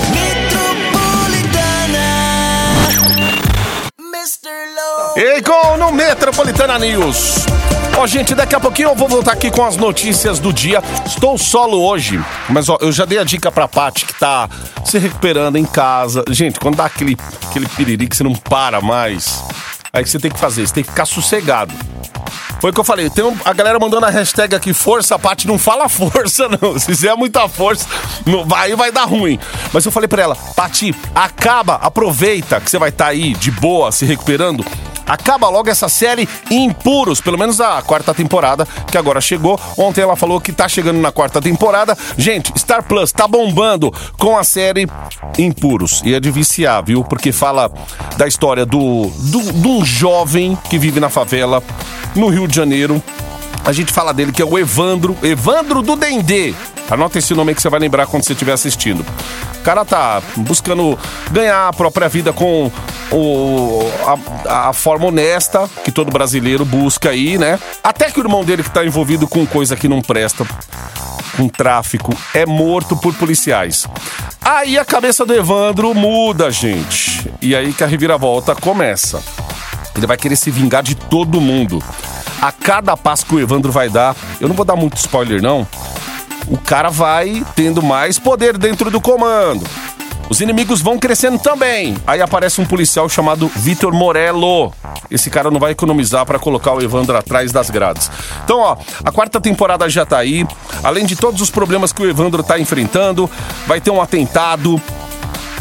E 5.23 5.39
com 5.43 5.77
no 5.77 5.91
Metropolitana 5.91 6.79
News. 6.79 7.45
Ó, 7.95 8.07
gente, 8.07 8.33
daqui 8.33 8.55
a 8.55 8.59
pouquinho 8.59 8.89
eu 8.89 8.95
vou 8.95 9.07
voltar 9.07 9.33
aqui 9.33 9.51
com 9.51 9.63
as 9.63 9.77
notícias 9.77 10.39
do 10.39 10.51
dia. 10.51 10.81
Estou 11.05 11.37
solo 11.37 11.79
hoje, 11.79 12.19
mas 12.49 12.67
ó, 12.69 12.77
eu 12.81 12.91
já 12.91 13.05
dei 13.05 13.19
a 13.19 13.23
dica 13.23 13.51
pra 13.51 13.67
Paty 13.67 14.03
que 14.07 14.15
tá 14.15 14.49
se 14.83 14.97
recuperando 14.97 15.57
em 15.57 15.63
casa. 15.65 16.23
Gente, 16.31 16.59
quando 16.59 16.77
dá 16.77 16.85
aquele, 16.85 17.15
aquele 17.47 17.67
piriri 17.67 18.07
que 18.07 18.17
você 18.17 18.23
não 18.23 18.33
para 18.33 18.81
mais, 18.81 19.43
aí 19.93 20.03
você 20.03 20.17
tem 20.17 20.31
que 20.31 20.39
fazer, 20.39 20.65
você 20.65 20.73
tem 20.73 20.83
que 20.83 20.89
ficar 20.89 21.05
sossegado. 21.05 21.71
Foi 22.59 22.71
o 22.71 22.73
que 22.73 22.79
eu 22.79 22.83
falei, 22.83 23.07
tem 23.09 23.23
um- 23.23 23.37
a 23.45 23.53
galera 23.53 23.79
mandando 23.79 24.05
a 24.05 24.09
hashtag 24.09 24.55
aqui, 24.55 24.73
força, 24.73 25.19
Paty, 25.19 25.45
não 25.47 25.59
fala 25.59 25.87
força 25.89 26.47
não, 26.59 26.79
se 26.79 26.85
fizer 26.87 27.13
muita 27.15 27.47
força, 27.47 27.85
não, 28.25 28.43
vai, 28.45 28.75
vai 28.75 28.91
dar 28.91 29.05
ruim. 29.05 29.37
Mas 29.71 29.85
eu 29.85 29.91
falei 29.91 30.07
pra 30.07 30.23
ela, 30.23 30.35
Paty, 30.55 30.95
acaba, 31.13 31.75
aproveita 31.75 32.59
que 32.59 32.71
você 32.71 32.79
vai 32.79 32.89
estar 32.89 33.07
aí 33.07 33.33
de 33.33 33.51
boa, 33.51 33.91
se 33.91 34.05
recuperando, 34.05 34.63
acaba 35.05 35.49
logo 35.49 35.69
essa 35.69 35.89
série 35.89 36.27
Impuros, 36.49 37.21
pelo 37.21 37.37
menos 37.37 37.59
a 37.59 37.81
quarta 37.81 38.13
temporada, 38.13 38.67
que 38.89 38.97
agora 38.97 39.21
chegou. 39.21 39.59
Ontem 39.77 40.01
ela 40.01 40.15
falou 40.15 40.39
que 40.39 40.51
tá 40.51 40.67
chegando 40.67 40.99
na 40.99 41.11
quarta 41.11 41.41
temporada. 41.41 41.97
Gente, 42.17 42.51
Star 42.57 42.83
Plus 42.83 43.11
tá 43.11 43.27
bombando 43.27 43.91
com 44.17 44.37
a 44.37 44.43
série 44.43 44.87
Impuros. 45.37 46.01
E 46.05 46.13
é 46.13 46.19
de 46.19 46.31
viciar, 46.31 46.83
viu? 46.83 47.03
Porque 47.03 47.31
fala 47.31 47.71
da 48.17 48.27
história 48.27 48.65
do, 48.65 49.07
do, 49.07 49.53
de 49.53 49.67
um 49.67 49.85
jovem 49.85 50.57
que 50.69 50.77
vive 50.77 50.99
na 50.99 51.09
favela, 51.09 51.63
no 52.15 52.29
Rio 52.29 52.47
de 52.47 52.55
Janeiro. 52.55 53.01
A 53.63 53.71
gente 53.71 53.91
fala 53.91 54.13
dele 54.13 54.31
que 54.31 54.41
é 54.41 54.45
o 54.45 54.57
Evandro, 54.57 55.15
Evandro 55.21 55.81
do 55.81 55.95
Dendê. 55.95 56.53
Anota 56.89 57.19
esse 57.19 57.33
nome 57.33 57.51
aí 57.51 57.55
que 57.55 57.61
você 57.61 57.69
vai 57.69 57.79
lembrar 57.79 58.07
quando 58.07 58.23
você 58.23 58.33
estiver 58.33 58.51
assistindo. 58.51 59.05
O 59.59 59.63
cara 59.63 59.85
tá 59.85 60.21
buscando 60.35 60.97
ganhar 61.31 61.67
a 61.67 61.73
própria 61.73 62.09
vida 62.09 62.33
com 62.33 62.71
o, 63.11 63.81
a, 64.47 64.69
a 64.69 64.73
forma 64.73 65.07
honesta 65.07 65.69
que 65.83 65.91
todo 65.91 66.11
brasileiro 66.11 66.63
busca 66.63 67.09
aí, 67.09 67.37
né? 67.37 67.59
Até 67.83 68.09
que 68.09 68.19
o 68.19 68.23
irmão 68.23 68.43
dele 68.43 68.63
que 68.63 68.69
tá 68.69 68.85
envolvido 68.85 69.27
com 69.27 69.45
coisa 69.45 69.75
que 69.75 69.87
não 69.87 70.01
presta, 70.01 70.45
com 71.35 71.47
tráfico, 71.47 72.15
é 72.33 72.45
morto 72.45 72.95
por 72.95 73.13
policiais. 73.15 73.87
Aí 74.43 74.77
a 74.77 74.85
cabeça 74.85 75.25
do 75.25 75.33
Evandro 75.33 75.93
muda, 75.93 76.49
gente. 76.49 77.31
E 77.41 77.55
aí 77.55 77.73
que 77.73 77.83
a 77.83 77.87
reviravolta 77.87 78.55
começa. 78.55 79.21
Ele 79.95 80.07
vai 80.07 80.17
querer 80.17 80.35
se 80.35 80.49
vingar 80.49 80.81
de 80.81 80.95
todo 80.95 81.41
mundo. 81.41 81.83
A 82.41 82.51
cada 82.51 82.97
passo 82.97 83.25
que 83.25 83.35
o 83.35 83.39
Evandro 83.39 83.71
vai 83.71 83.89
dar, 83.89 84.15
eu 84.39 84.47
não 84.47 84.55
vou 84.55 84.65
dar 84.65 84.75
muito 84.75 84.97
spoiler 84.97 85.41
não, 85.41 85.67
o 86.47 86.57
cara 86.57 86.89
vai 86.89 87.45
tendo 87.55 87.83
mais 87.83 88.17
poder 88.17 88.57
dentro 88.57 88.89
do 88.89 88.99
comando. 88.99 89.63
Os 90.31 90.39
inimigos 90.39 90.81
vão 90.81 90.97
crescendo 90.97 91.37
também. 91.37 91.97
Aí 92.07 92.21
aparece 92.21 92.61
um 92.61 92.65
policial 92.65 93.09
chamado 93.09 93.51
Vitor 93.53 93.93
Morello. 93.93 94.71
Esse 95.11 95.29
cara 95.29 95.51
não 95.51 95.59
vai 95.59 95.73
economizar 95.73 96.25
para 96.25 96.39
colocar 96.39 96.71
o 96.71 96.81
Evandro 96.81 97.17
atrás 97.17 97.51
das 97.51 97.69
grades. 97.69 98.09
Então, 98.45 98.59
ó, 98.59 98.77
a 99.03 99.11
quarta 99.11 99.41
temporada 99.41 99.89
já 99.89 100.05
tá 100.05 100.17
aí. 100.17 100.47
Além 100.85 101.05
de 101.05 101.17
todos 101.17 101.41
os 101.41 101.49
problemas 101.49 101.91
que 101.91 102.01
o 102.01 102.09
Evandro 102.09 102.41
tá 102.43 102.57
enfrentando, 102.57 103.29
vai 103.67 103.81
ter 103.81 103.91
um 103.91 104.01
atentado, 104.01 104.81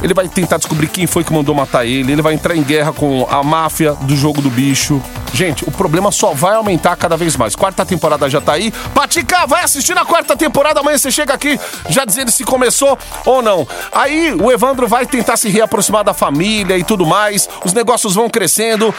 ele 0.04 0.14
vai 0.14 0.28
tentar 0.28 0.56
descobrir 0.58 0.86
quem 0.86 1.04
foi 1.04 1.24
que 1.24 1.32
mandou 1.32 1.52
matar 1.52 1.84
ele. 1.84 2.12
Ele 2.12 2.22
vai 2.22 2.34
entrar 2.34 2.54
em 2.54 2.62
guerra 2.62 2.92
com 2.92 3.26
a 3.28 3.42
máfia 3.42 3.94
do 4.02 4.14
jogo 4.14 4.40
do 4.40 4.50
bicho. 4.50 5.02
Gente, 5.32 5.64
o 5.64 5.70
problema 5.70 6.10
só 6.10 6.34
vai 6.34 6.54
aumentar 6.54 6.96
cada 6.96 7.16
vez 7.16 7.36
mais. 7.36 7.54
Quarta 7.54 7.84
temporada 7.84 8.28
já 8.28 8.40
tá 8.40 8.52
aí. 8.52 8.72
Patica, 8.94 9.46
vai 9.46 9.62
assistir 9.62 9.94
na 9.94 10.04
quarta 10.04 10.36
temporada. 10.36 10.80
Amanhã 10.80 10.98
você 10.98 11.10
chega 11.10 11.34
aqui 11.34 11.58
já 11.88 12.04
dizendo 12.04 12.30
se 12.30 12.44
começou 12.44 12.98
ou 13.24 13.40
não. 13.42 13.66
Aí 13.92 14.32
o 14.34 14.50
Evandro 14.50 14.88
vai 14.88 15.06
tentar 15.06 15.36
se 15.36 15.48
reaproximar 15.48 16.04
da 16.04 16.14
família 16.14 16.76
e 16.76 16.84
tudo 16.84 17.06
mais. 17.06 17.48
Os 17.64 17.72
negócios 17.72 18.14
vão 18.14 18.28
crescendo. 18.28 18.94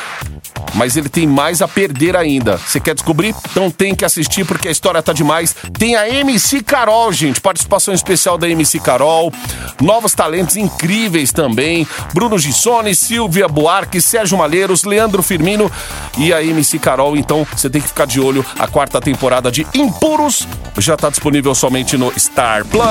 Mas 0.73 0.95
ele 0.95 1.09
tem 1.09 1.27
mais 1.27 1.61
a 1.61 1.67
perder 1.67 2.15
ainda. 2.15 2.57
Você 2.57 2.79
quer 2.79 2.93
descobrir? 2.93 3.35
Então 3.51 3.69
tem 3.69 3.93
que 3.93 4.05
assistir 4.05 4.45
porque 4.45 4.67
a 4.67 4.71
história 4.71 5.01
tá 5.01 5.11
demais. 5.11 5.55
Tem 5.77 5.95
a 5.95 6.07
MC 6.07 6.63
Carol, 6.63 7.11
gente. 7.11 7.41
Participação 7.41 7.93
especial 7.93 8.37
da 8.37 8.47
MC 8.47 8.79
Carol. 8.79 9.33
Novos 9.81 10.13
talentos 10.13 10.55
incríveis 10.55 11.31
também. 11.31 11.85
Bruno 12.13 12.37
Gissone, 12.37 12.95
Silvia 12.95 13.47
Buarque, 13.47 14.01
Sérgio 14.01 14.37
Malheiros, 14.37 14.83
Leandro 14.83 15.21
Firmino 15.21 15.69
e 16.17 16.30
a 16.33 16.43
MC 16.43 16.79
Carol. 16.79 17.15
Então 17.15 17.45
você 17.55 17.69
tem 17.69 17.81
que 17.81 17.87
ficar 17.87 18.05
de 18.05 18.19
olho. 18.19 18.45
A 18.57 18.67
quarta 18.67 18.99
temporada 19.01 19.51
de 19.51 19.65
Impuros 19.73 20.47
já 20.77 20.95
tá 20.97 21.09
disponível 21.09 21.53
somente 21.55 21.97
no 21.97 22.11
Star 22.17 22.65
Plus. 22.65 22.83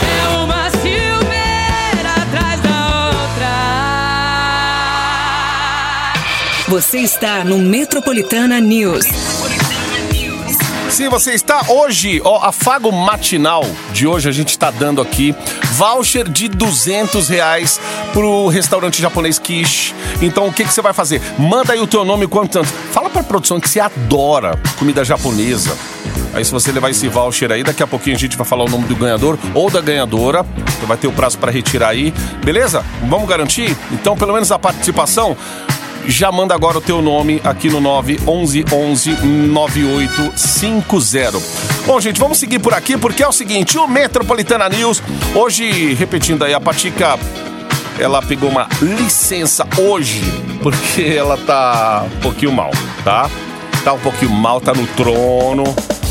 É 0.00 0.28
uma 0.42 0.70
atrás 2.22 2.60
da 2.60 3.06
outra. 3.06 3.48
Você 6.68 6.98
está 6.98 7.44
no 7.44 7.58
Metropolitana 7.58 8.60
News. 8.60 9.33
Sim, 10.94 11.08
você 11.08 11.32
está 11.32 11.60
hoje, 11.70 12.22
ó, 12.24 12.38
afago 12.40 12.92
matinal 12.92 13.66
de 13.92 14.06
hoje 14.06 14.28
a 14.28 14.32
gente 14.32 14.50
está 14.50 14.70
dando 14.70 15.02
aqui 15.02 15.34
voucher 15.72 16.28
de 16.28 16.46
200 16.46 17.28
reais 17.28 17.80
pro 18.12 18.46
restaurante 18.46 19.02
japonês 19.02 19.36
Kish. 19.36 19.92
Então 20.22 20.46
o 20.46 20.52
que, 20.52 20.62
que 20.62 20.72
você 20.72 20.80
vai 20.80 20.92
fazer? 20.92 21.20
Manda 21.36 21.72
aí 21.72 21.80
o 21.80 21.86
teu 21.88 22.04
nome 22.04 22.28
quanto 22.28 22.60
antes. 22.60 22.72
Fala 22.92 23.10
pra 23.10 23.24
produção 23.24 23.58
que 23.58 23.68
você 23.68 23.80
adora 23.80 24.56
comida 24.78 25.04
japonesa. 25.04 25.76
Aí 26.32 26.44
se 26.44 26.52
você 26.52 26.70
levar 26.70 26.90
esse 26.90 27.08
voucher 27.08 27.50
aí, 27.50 27.64
daqui 27.64 27.82
a 27.82 27.88
pouquinho 27.88 28.14
a 28.14 28.18
gente 28.18 28.36
vai 28.36 28.46
falar 28.46 28.62
o 28.62 28.68
nome 28.68 28.84
do 28.84 28.94
ganhador 28.94 29.36
ou 29.52 29.68
da 29.68 29.80
ganhadora. 29.80 30.46
Você 30.78 30.86
vai 30.86 30.96
ter 30.96 31.08
o 31.08 31.12
prazo 31.12 31.38
para 31.38 31.50
retirar 31.50 31.88
aí. 31.88 32.14
Beleza? 32.44 32.84
Vamos 33.08 33.28
garantir? 33.28 33.76
Então 33.90 34.16
pelo 34.16 34.32
menos 34.32 34.52
a 34.52 34.60
participação 34.60 35.36
já 36.06 36.30
manda 36.30 36.54
agora 36.54 36.78
o 36.78 36.80
teu 36.80 37.02
nome 37.02 37.40
aqui 37.44 37.68
no 37.68 37.80
911 37.80 39.16
9850. 39.22 41.38
Bom, 41.86 42.00
gente, 42.00 42.20
vamos 42.20 42.38
seguir 42.38 42.58
por 42.58 42.74
aqui 42.74 42.96
porque 42.96 43.22
é 43.22 43.28
o 43.28 43.32
seguinte, 43.32 43.78
o 43.78 43.86
Metropolitana 43.86 44.68
News, 44.68 45.02
hoje, 45.34 45.94
repetindo 45.94 46.44
aí, 46.44 46.54
a 46.54 46.60
Patica, 46.60 47.18
ela 47.98 48.22
pegou 48.22 48.50
uma 48.50 48.68
licença 48.80 49.66
hoje, 49.78 50.20
porque 50.62 51.14
ela 51.16 51.36
tá 51.36 52.06
um 52.16 52.20
pouquinho 52.20 52.52
mal, 52.52 52.70
tá? 53.04 53.30
Tá 53.84 53.92
um 53.92 53.98
pouquinho 53.98 54.32
mal, 54.32 54.60
tá 54.60 54.72
no 54.72 54.86
trono, 54.88 55.64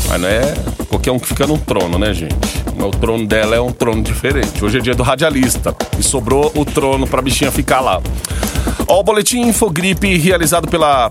mas 0.08 0.20
não 0.20 0.28
é 0.28 0.54
qualquer 0.88 1.10
um 1.10 1.18
que 1.18 1.26
fica 1.26 1.46
no 1.46 1.58
trono, 1.58 1.98
né, 1.98 2.14
gente? 2.14 2.63
O 2.86 2.90
trono 2.90 3.26
dela 3.26 3.56
é 3.56 3.60
um 3.60 3.72
trono 3.72 4.02
diferente. 4.02 4.64
Hoje 4.64 4.78
é 4.78 4.80
dia 4.80 4.94
do 4.94 5.02
radialista 5.02 5.74
e 5.98 6.02
sobrou 6.02 6.52
o 6.54 6.64
trono 6.64 7.06
pra 7.06 7.22
bichinha 7.22 7.50
ficar 7.50 7.80
lá. 7.80 8.00
Ó, 8.86 9.00
o 9.00 9.02
boletim 9.02 9.40
Infogripe 9.40 10.16
realizado 10.18 10.68
pela 10.68 11.10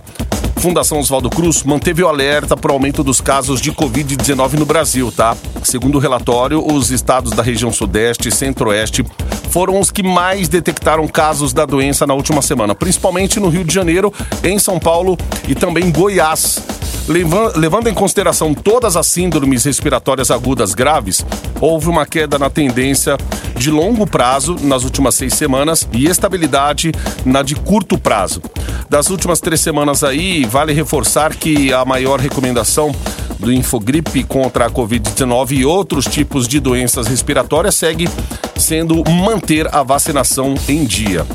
Fundação 0.57 0.99
Oswaldo 0.99 1.29
Cruz 1.29 1.63
manteve 1.63 2.03
o 2.03 2.07
alerta 2.07 2.55
para 2.55 2.71
o 2.71 2.73
aumento 2.73 3.03
dos 3.03 3.19
casos 3.19 3.59
de 3.59 3.71
Covid-19 3.71 4.53
no 4.53 4.65
Brasil, 4.65 5.11
tá? 5.11 5.35
Segundo 5.63 5.95
o 5.95 5.99
relatório, 5.99 6.65
os 6.65 6.89
estados 6.89 7.33
da 7.33 7.43
região 7.43 7.71
Sudeste 7.71 8.29
e 8.29 8.31
Centro-Oeste 8.31 9.03
foram 9.49 9.79
os 9.79 9.91
que 9.91 10.01
mais 10.01 10.47
detectaram 10.47 11.07
casos 11.07 11.51
da 11.53 11.65
doença 11.65 12.07
na 12.07 12.13
última 12.13 12.41
semana, 12.41 12.73
principalmente 12.73 13.39
no 13.39 13.49
Rio 13.49 13.63
de 13.63 13.73
Janeiro, 13.73 14.13
em 14.43 14.57
São 14.57 14.79
Paulo 14.79 15.17
e 15.47 15.53
também 15.53 15.85
em 15.85 15.91
Goiás. 15.91 16.61
Levan- 17.07 17.51
Levando 17.55 17.87
em 17.87 17.93
consideração 17.93 18.53
todas 18.53 18.95
as 18.95 19.07
síndromes 19.07 19.63
respiratórias 19.65 20.31
agudas 20.31 20.73
graves, 20.73 21.25
houve 21.59 21.89
uma 21.89 22.05
queda 22.05 22.39
na 22.39 22.49
tendência 22.49 23.17
de 23.57 23.69
longo 23.69 24.07
prazo 24.07 24.55
nas 24.61 24.83
últimas 24.83 25.15
seis 25.15 25.33
semanas 25.33 25.87
e 25.91 26.05
estabilidade 26.07 26.91
na 27.25 27.41
de 27.41 27.55
curto 27.55 27.97
prazo. 27.97 28.41
Das 28.89 29.09
últimas 29.09 29.39
três 29.39 29.59
semanas 29.61 30.03
aí, 30.03 30.45
vale 30.45 30.73
reforçar 30.73 31.35
que 31.35 31.73
a 31.73 31.83
maior 31.83 32.19
recomendação 32.19 32.93
do 33.39 33.51
Infogripe 33.51 34.23
contra 34.23 34.65
a 34.67 34.69
Covid-19 34.69 35.51
e 35.57 35.65
outros 35.65 36.05
tipos 36.05 36.47
de 36.47 36.59
doenças 36.59 37.07
respiratórias 37.07 37.75
segue 37.75 38.07
sendo 38.55 39.03
manter 39.09 39.67
a 39.73 39.83
vacinação 39.83 40.55
em 40.69 40.85
dia 40.85 41.25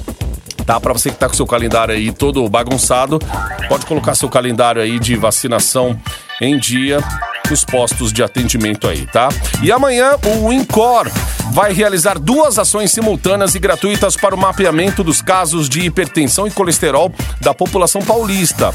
tá? 0.68 0.78
Para 0.78 0.92
você 0.92 1.11
que 1.11 1.16
tá 1.16 1.26
com 1.26 1.35
seu 1.35 1.46
calendário 1.46 1.94
aí 1.94 2.12
todo 2.12 2.46
bagunçado, 2.46 3.18
pode 3.70 3.87
colocar 3.87 4.14
seu 4.14 4.28
calendário 4.28 4.83
aí 4.83 4.98
de 4.98 5.16
vacinação 5.16 5.98
em 6.42 6.59
dia 6.59 7.02
nos 7.50 7.64
postos 7.64 8.12
de 8.12 8.22
atendimento 8.22 8.87
aí, 8.87 9.06
tá? 9.06 9.28
E 9.62 9.72
amanhã 9.72 10.12
o 10.24 10.52
Incor 10.52 11.11
vai 11.52 11.72
realizar 11.72 12.18
duas 12.18 12.58
ações 12.58 12.92
simultâneas 12.92 13.54
e 13.54 13.58
gratuitas 13.58 14.16
para 14.16 14.34
o 14.34 14.38
mapeamento 14.38 15.02
dos 15.02 15.22
casos 15.22 15.68
de 15.68 15.80
hipertensão 15.80 16.46
e 16.46 16.50
colesterol 16.50 17.12
da 17.40 17.54
população 17.54 18.02
paulista. 18.02 18.74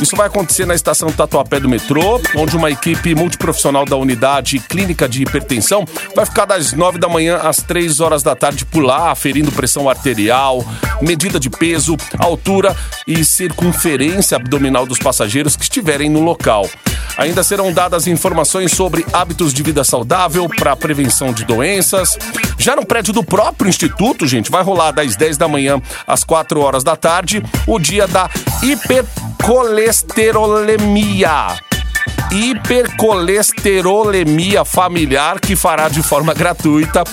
Isso 0.00 0.16
vai 0.16 0.26
acontecer 0.26 0.66
na 0.66 0.74
estação 0.74 1.12
Tatuapé 1.12 1.60
do 1.60 1.68
metrô, 1.68 2.20
onde 2.36 2.56
uma 2.56 2.70
equipe 2.70 3.14
multiprofissional 3.14 3.84
da 3.84 3.96
unidade 3.96 4.58
clínica 4.58 5.08
de 5.08 5.22
hipertensão 5.22 5.84
vai 6.14 6.26
ficar 6.26 6.44
das 6.44 6.72
9 6.72 6.98
da 6.98 7.08
manhã 7.08 7.36
às 7.36 7.58
3 7.58 8.00
horas 8.00 8.22
da 8.22 8.34
tarde 8.34 8.64
por 8.64 8.82
lá, 8.82 9.10
aferindo 9.10 9.52
pressão 9.52 9.88
arterial, 9.88 10.64
medida 11.00 11.38
de 11.38 11.48
peso, 11.48 11.96
altura 12.18 12.76
e 13.06 13.24
circunferência 13.24 14.36
abdominal 14.36 14.86
dos 14.86 14.98
passageiros 14.98 15.56
que 15.56 15.62
estiverem 15.62 16.10
no 16.10 16.20
local. 16.20 16.68
Ainda 17.16 17.42
serão 17.42 17.72
dadas 17.72 18.01
informações 18.06 18.72
sobre 18.72 19.04
hábitos 19.12 19.52
de 19.52 19.62
vida 19.62 19.84
saudável 19.84 20.48
para 20.48 20.74
prevenção 20.76 21.32
de 21.32 21.44
doenças. 21.44 22.16
Já 22.58 22.76
no 22.76 22.86
prédio 22.86 23.12
do 23.12 23.24
próprio 23.24 23.68
instituto, 23.68 24.26
gente, 24.26 24.50
vai 24.50 24.62
rolar 24.62 24.92
das 24.92 25.16
10 25.16 25.36
da 25.36 25.48
manhã 25.48 25.82
às 26.06 26.24
4 26.24 26.58
horas 26.60 26.82
da 26.84 26.96
tarde 26.96 27.42
o 27.66 27.78
dia 27.78 28.06
da 28.06 28.30
hipercolesterolemia 28.62 31.60
hipercolesterolemia 32.30 34.64
familiar 34.64 35.38
que 35.38 35.54
fará 35.54 35.90
de 35.90 36.02
forma 36.02 36.32
gratuita 36.32 37.04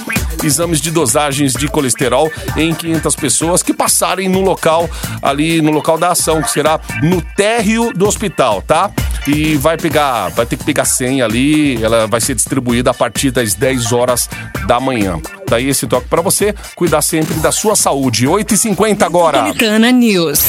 exames 0.43 0.81
de 0.81 0.91
dosagens 0.91 1.53
de 1.53 1.67
colesterol 1.67 2.31
em 2.55 2.73
500 2.73 3.15
pessoas 3.15 3.63
que 3.63 3.73
passarem 3.73 4.27
no 4.27 4.41
local 4.41 4.89
ali 5.21 5.61
no 5.61 5.71
local 5.71 5.97
da 5.97 6.11
ação, 6.11 6.41
que 6.41 6.51
será 6.51 6.79
no 7.01 7.21
térreo 7.21 7.93
do 7.93 8.07
hospital, 8.07 8.61
tá? 8.61 8.91
E 9.27 9.57
vai 9.57 9.77
pegar, 9.77 10.29
vai 10.29 10.45
ter 10.45 10.57
que 10.57 10.63
pegar 10.63 10.85
senha 10.85 11.25
ali, 11.25 11.81
ela 11.83 12.07
vai 12.07 12.21
ser 12.21 12.35
distribuída 12.35 12.91
a 12.91 12.93
partir 12.93 13.31
das 13.31 13.53
10 13.53 13.91
horas 13.91 14.29
da 14.67 14.79
manhã. 14.79 15.19
Daí 15.47 15.69
esse 15.69 15.87
toque 15.87 16.07
para 16.07 16.21
você, 16.21 16.55
cuidar 16.75 17.01
sempre 17.01 17.35
da 17.35 17.51
sua 17.51 17.75
saúde. 17.75 18.25
8h50 18.25 19.03
agora. 19.03 19.43
Metropolitana 19.43 19.91
News. 19.91 20.41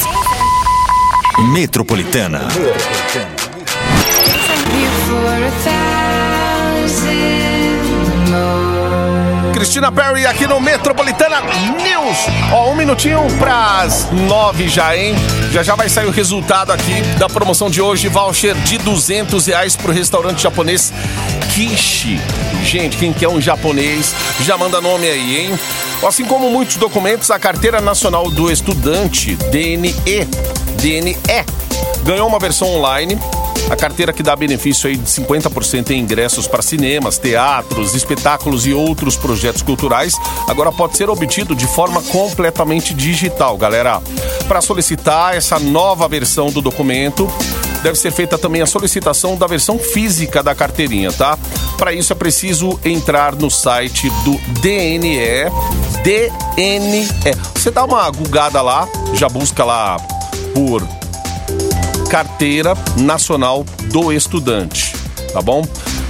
Metropolitana. 1.52 2.48
Cristina 9.60 9.92
Perry 9.92 10.24
aqui 10.24 10.46
no 10.46 10.58
Metropolitana 10.58 11.42
News. 11.42 12.16
Ó, 12.50 12.70
um 12.70 12.74
minutinho 12.74 13.20
pras 13.38 14.08
nove 14.10 14.70
já, 14.70 14.96
hein? 14.96 15.14
Já 15.52 15.62
já 15.62 15.74
vai 15.74 15.86
sair 15.86 16.06
o 16.06 16.10
resultado 16.10 16.72
aqui 16.72 17.02
da 17.18 17.28
promoção 17.28 17.68
de 17.68 17.78
hoje. 17.78 18.08
Voucher 18.08 18.54
de 18.54 18.78
200 18.78 19.48
reais 19.48 19.76
pro 19.76 19.92
restaurante 19.92 20.42
japonês 20.42 20.90
Kishi. 21.52 22.18
Gente, 22.64 22.96
quem 22.96 23.12
quer 23.12 23.28
um 23.28 23.38
japonês, 23.38 24.14
já 24.40 24.56
manda 24.56 24.80
nome 24.80 25.06
aí, 25.06 25.40
hein? 25.40 25.58
Assim 26.08 26.24
como 26.24 26.48
muitos 26.50 26.76
documentos, 26.76 27.30
a 27.30 27.38
Carteira 27.38 27.82
Nacional 27.82 28.30
do 28.30 28.50
Estudante, 28.50 29.36
DNE, 29.36 30.24
DNE, 30.78 31.18
ganhou 32.02 32.26
uma 32.26 32.38
versão 32.38 32.66
online 32.66 33.18
a 33.68 33.76
carteira 33.76 34.12
que 34.12 34.22
dá 34.22 34.34
benefício 34.34 34.88
aí 34.88 34.96
de 34.96 35.08
50% 35.08 35.90
em 35.90 36.00
ingressos 36.00 36.46
para 36.46 36.62
cinemas, 36.62 37.18
teatros, 37.18 37.94
espetáculos 37.94 38.66
e 38.66 38.72
outros 38.72 39.16
projetos 39.16 39.62
culturais, 39.62 40.14
agora 40.48 40.72
pode 40.72 40.96
ser 40.96 41.10
obtido 41.10 41.54
de 41.54 41.66
forma 41.66 42.02
completamente 42.02 42.94
digital, 42.94 43.56
galera. 43.56 44.00
Para 44.48 44.60
solicitar 44.60 45.34
essa 45.36 45.58
nova 45.58 46.08
versão 46.08 46.50
do 46.50 46.60
documento, 46.60 47.28
deve 47.82 47.98
ser 47.98 48.10
feita 48.10 48.36
também 48.36 48.62
a 48.62 48.66
solicitação 48.66 49.36
da 49.36 49.46
versão 49.46 49.78
física 49.78 50.42
da 50.42 50.54
carteirinha, 50.54 51.12
tá? 51.12 51.38
Para 51.76 51.92
isso 51.92 52.12
é 52.12 52.16
preciso 52.16 52.78
entrar 52.84 53.34
no 53.34 53.50
site 53.50 54.10
do 54.24 54.32
DNE. 54.60 55.50
DNE. 56.02 57.08
Você 57.54 57.70
dá 57.70 57.84
uma 57.84 58.10
gugada 58.10 58.60
lá, 58.60 58.88
já 59.14 59.28
busca 59.28 59.64
lá 59.64 59.96
por 60.54 60.82
Carteira 62.10 62.74
Nacional 62.96 63.64
do 63.84 64.12
Estudante, 64.12 64.92
tá 65.32 65.40
bom? 65.40 65.62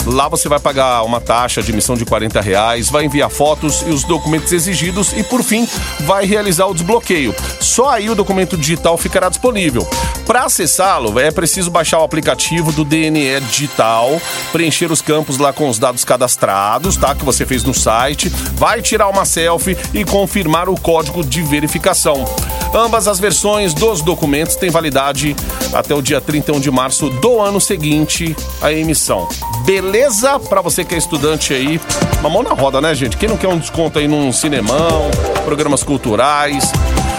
Lá 0.07 0.29
você 0.29 0.49
vai 0.49 0.59
pagar 0.59 1.03
uma 1.03 1.21
taxa 1.21 1.63
de 1.63 1.71
emissão 1.71 1.95
de 1.95 2.07
40 2.07 2.41
reais, 2.41 2.89
vai 2.89 3.05
enviar 3.05 3.29
fotos 3.29 3.83
e 3.87 3.91
os 3.91 4.03
documentos 4.03 4.51
exigidos 4.51 5.13
e, 5.13 5.23
por 5.23 5.43
fim, 5.43 5.69
vai 6.01 6.25
realizar 6.25 6.65
o 6.67 6.73
desbloqueio. 6.73 7.35
Só 7.61 7.91
aí 7.91 8.09
o 8.09 8.15
documento 8.15 8.57
digital 8.57 8.97
ficará 8.97 9.29
disponível. 9.29 9.87
Para 10.27 10.45
acessá-lo, 10.45 11.21
é 11.21 11.31
preciso 11.31 11.71
baixar 11.71 11.99
o 11.99 12.05
aplicativo 12.05 12.73
do 12.73 12.83
DNE 12.83 13.39
Digital, 13.51 14.19
preencher 14.53 14.91
os 14.91 15.03
campos 15.03 15.37
lá 15.37 15.53
com 15.53 15.69
os 15.69 15.79
dados 15.79 16.03
cadastrados, 16.03 16.97
tá? 16.97 17.15
Que 17.15 17.27
você 17.27 17.45
fez 17.45 17.63
no 17.63 17.75
site, 17.75 18.31
vai 18.55 18.81
tirar 18.81 19.09
uma 19.09 19.27
selfie 19.27 19.77
e 19.93 20.03
confirmar 20.03 20.71
o 20.71 20.81
código 20.81 21.23
de 21.23 21.43
verificação. 21.43 22.25
Ambas 22.73 23.09
as 23.09 23.19
versões 23.19 23.75
dos 23.75 24.01
documentos 24.01 24.55
têm 24.55 24.71
validade 24.71 25.35
até 25.73 25.93
o 25.93 26.01
dia 26.01 26.21
31 26.21 26.61
de 26.61 26.71
março 26.71 27.11
do 27.11 27.41
ano 27.41 27.61
seguinte 27.61 28.37
à 28.63 28.73
emissão. 28.73 29.29
Beleza? 29.65 30.39
Para 30.39 30.61
você 30.61 30.85
que 30.85 30.95
é 30.95 30.99
estudante 30.99 31.53
aí, 31.53 31.81
uma 32.21 32.31
mão 32.31 32.45
na 32.45 32.51
roda, 32.51 32.81
né, 32.81 32.95
gente? 32.95 33.17
Quem 33.17 33.29
não 33.29 33.37
quer 33.37 33.49
um 33.49 33.59
desconto 33.59 33.99
aí 33.99 34.07
num 34.07 34.33
cinemão, 34.33 35.11
programas 35.45 35.83
culturais? 35.83 36.71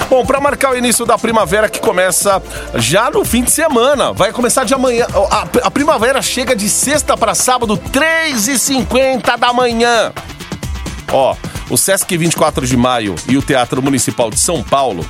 Bom, 0.10 0.26
para 0.26 0.40
marcar 0.40 0.72
o 0.72 0.78
início 0.78 1.06
da 1.06 1.18
primavera 1.18 1.68
que 1.68 1.80
começa 1.80 2.42
já 2.76 3.12
no 3.12 3.26
fim 3.26 3.44
de 3.44 3.52
semana, 3.52 4.14
vai 4.14 4.32
começar 4.32 4.64
de 4.64 4.74
amanhã. 4.74 5.06
A, 5.30 5.48
a 5.64 5.72
primavera 5.72 6.22
chega 6.22 6.56
de 6.56 6.70
sexta 6.70 7.18
para 7.18 7.36
sábado, 7.36 7.78
3h50 7.78 9.38
da 9.38 9.52
manhã. 9.52 10.14
Ó, 11.12 11.36
o 11.70 11.78
Sesc 11.78 12.18
24 12.18 12.66
de 12.66 12.78
Maio 12.78 13.16
e 13.28 13.38
o 13.38 13.42
Teatro 13.42 13.82
Municipal 13.82 14.30
de 14.30 14.40
São 14.40 14.64
Paulo 14.64 15.06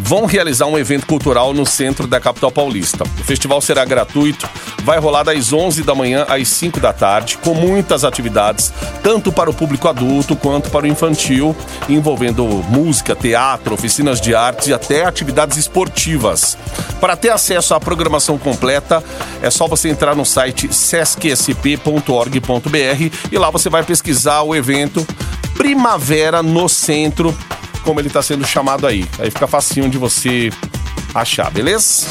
vão 0.00 0.24
realizar 0.24 0.66
um 0.66 0.78
evento 0.78 1.06
cultural 1.06 1.52
no 1.52 1.66
centro 1.66 2.06
da 2.06 2.18
capital 2.18 2.50
paulista. 2.50 3.04
O 3.04 3.24
festival 3.24 3.60
será 3.60 3.84
gratuito, 3.84 4.48
vai 4.82 4.98
rolar 4.98 5.22
das 5.22 5.52
11 5.52 5.82
da 5.82 5.94
manhã 5.94 6.24
às 6.28 6.48
5 6.48 6.80
da 6.80 6.92
tarde, 6.92 7.38
com 7.38 7.54
muitas 7.54 8.04
atividades, 8.04 8.72
tanto 9.02 9.30
para 9.30 9.50
o 9.50 9.54
público 9.54 9.88
adulto 9.88 10.34
quanto 10.34 10.70
para 10.70 10.84
o 10.84 10.88
infantil, 10.88 11.54
envolvendo 11.88 12.44
música, 12.68 13.14
teatro, 13.14 13.74
oficinas 13.74 14.20
de 14.20 14.34
artes 14.34 14.68
e 14.68 14.74
até 14.74 15.04
atividades 15.04 15.56
esportivas. 15.56 16.56
Para 17.00 17.16
ter 17.16 17.30
acesso 17.30 17.74
à 17.74 17.80
programação 17.80 18.38
completa, 18.38 19.02
é 19.42 19.50
só 19.50 19.66
você 19.66 19.88
entrar 19.88 20.14
no 20.14 20.24
site 20.24 20.72
sescsp.org.br 20.72 21.90
e 23.30 23.38
lá 23.38 23.50
você 23.50 23.68
vai 23.68 23.82
pesquisar 23.82 24.42
o 24.42 24.54
evento 24.54 25.06
Primavera 25.56 26.42
no 26.42 26.68
Centro 26.68 27.36
como 27.84 28.00
ele 28.00 28.08
está 28.08 28.22
sendo 28.22 28.46
chamado 28.46 28.86
aí. 28.86 29.06
Aí 29.18 29.30
fica 29.30 29.46
facinho 29.46 29.88
de 29.88 29.98
você 29.98 30.50
achar, 31.14 31.50
beleza? 31.50 32.06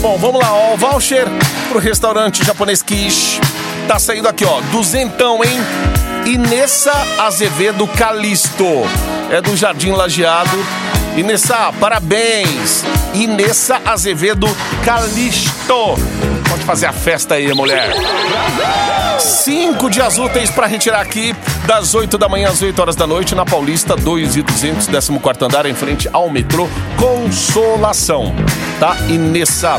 Bom, 0.00 0.16
vamos 0.18 0.40
lá, 0.40 0.52
ó. 0.52 0.74
O 0.74 0.76
voucher 0.76 1.26
pro 1.68 1.78
restaurante 1.78 2.44
japonês 2.44 2.82
Kish 2.82 3.40
tá 3.86 3.98
saindo 3.98 4.28
aqui, 4.28 4.44
ó. 4.44 4.60
Duzentão, 4.72 5.42
hein? 5.44 5.58
Inessa 6.26 6.92
Azevedo 7.18 7.86
Calisto. 7.88 8.64
É 9.30 9.40
do 9.40 9.56
Jardim 9.56 9.90
Lajeado. 9.90 10.58
Inessa, 11.16 11.72
parabéns! 11.80 12.84
Inessa 13.14 13.80
Azevedo 13.84 14.46
Calisto. 14.84 15.96
Pode 16.50 16.64
fazer 16.64 16.86
a 16.86 16.92
festa 16.92 17.36
aí, 17.36 17.54
mulher. 17.54 17.88
Cinco 19.20 19.88
dias 19.88 20.18
úteis 20.18 20.50
para 20.50 20.66
retirar 20.66 21.00
aqui 21.00 21.32
das 21.64 21.94
8 21.94 22.18
da 22.18 22.28
manhã 22.28 22.48
às 22.48 22.60
8 22.60 22.76
horas 22.80 22.96
da 22.96 23.06
noite 23.06 23.36
na 23.36 23.44
Paulista 23.44 23.94
2 23.94 24.36
e 24.36 24.42
200, 24.42 24.88
14 24.88 25.44
andar, 25.44 25.64
em 25.66 25.74
frente 25.74 26.08
ao 26.12 26.28
metrô 26.28 26.68
Consolação, 26.96 28.34
tá? 28.80 28.96
E 29.08 29.16
nessa. 29.16 29.78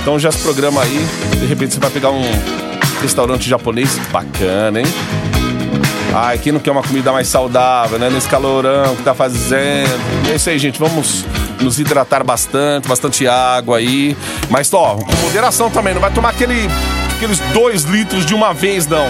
Então 0.00 0.18
já 0.20 0.30
se 0.30 0.38
programa 0.38 0.82
aí, 0.82 1.04
de 1.40 1.46
repente 1.46 1.74
você 1.74 1.80
vai 1.80 1.90
pegar 1.90 2.10
um 2.10 2.22
restaurante 3.00 3.48
japonês 3.48 3.98
bacana, 4.12 4.80
hein? 4.80 4.86
Ai, 6.14 6.38
quem 6.38 6.52
não 6.52 6.60
quer 6.60 6.70
uma 6.70 6.82
comida 6.82 7.10
mais 7.10 7.26
saudável, 7.26 7.98
né? 7.98 8.08
Nesse 8.08 8.28
calorão 8.28 8.94
que 8.94 9.02
tá 9.02 9.14
fazendo. 9.14 10.30
É 10.30 10.36
isso 10.36 10.48
aí, 10.48 10.58
gente. 10.58 10.78
Vamos 10.78 11.24
nos 11.62 11.78
hidratar 11.78 12.24
bastante, 12.24 12.88
bastante 12.88 13.26
água 13.26 13.78
aí. 13.78 14.16
Mas, 14.50 14.72
ó, 14.72 14.96
com 14.96 15.16
moderação 15.22 15.70
também. 15.70 15.94
Não 15.94 16.00
vai 16.00 16.12
tomar 16.12 16.30
aquele, 16.30 16.68
aqueles 17.16 17.38
dois 17.52 17.82
litros 17.84 18.26
de 18.26 18.34
uma 18.34 18.52
vez, 18.52 18.86
não. 18.86 19.06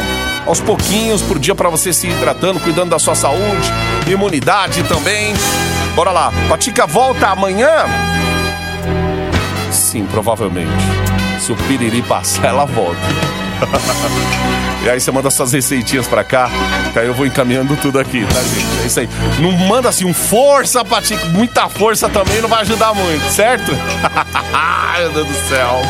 Aos 0.47 0.61
pouquinhos 0.61 1.23
por 1.23 1.39
dia 1.39 1.55
para 1.55 1.69
você 1.69 1.93
se 1.93 2.09
hidratando, 2.09 2.61
cuidando 2.61 2.91
da 2.91 2.99
sua 2.99 3.15
saúde, 3.15 3.73
imunidade 4.07 4.83
também. 4.85 5.35
Bora 5.95 6.11
lá. 6.11 6.33
Patica 6.49 6.87
volta 6.87 7.29
amanhã? 7.29 7.87
Sim, 9.71 10.07
provavelmente. 10.07 10.71
Se 11.41 11.53
o 11.53 11.57
piriri 11.57 12.03
passar, 12.03 12.47
ela 12.47 12.65
volta. 12.65 13.42
e 14.85 14.91
aí 14.91 15.01
você 15.01 15.11
manda 15.11 15.31
suas 15.31 15.53
receitinhas 15.53 16.07
pra 16.07 16.25
cá, 16.25 16.51
que 16.93 16.99
aí 16.99 17.07
eu 17.07 17.15
vou 17.15 17.27
encaminhando 17.27 17.77
tudo 17.77 17.99
aqui, 17.99 18.25
tá, 18.27 18.41
gente? 18.41 18.83
É 18.83 18.87
isso 18.87 19.01
aí. 19.01 19.09
Não 19.41 19.53
manda 19.53 19.89
assim 19.89 20.05
um 20.05 20.15
força, 20.15 20.85
Patica. 20.85 21.25
Muita 21.27 21.69
força 21.69 22.09
também 22.09 22.41
não 22.41 22.49
vai 22.49 22.63
ajudar 22.63 22.95
muito, 22.95 23.25
certo? 23.31 23.73
Meu 24.99 25.13
Deus 25.13 25.27
do 25.27 25.49
céu. 25.49 25.81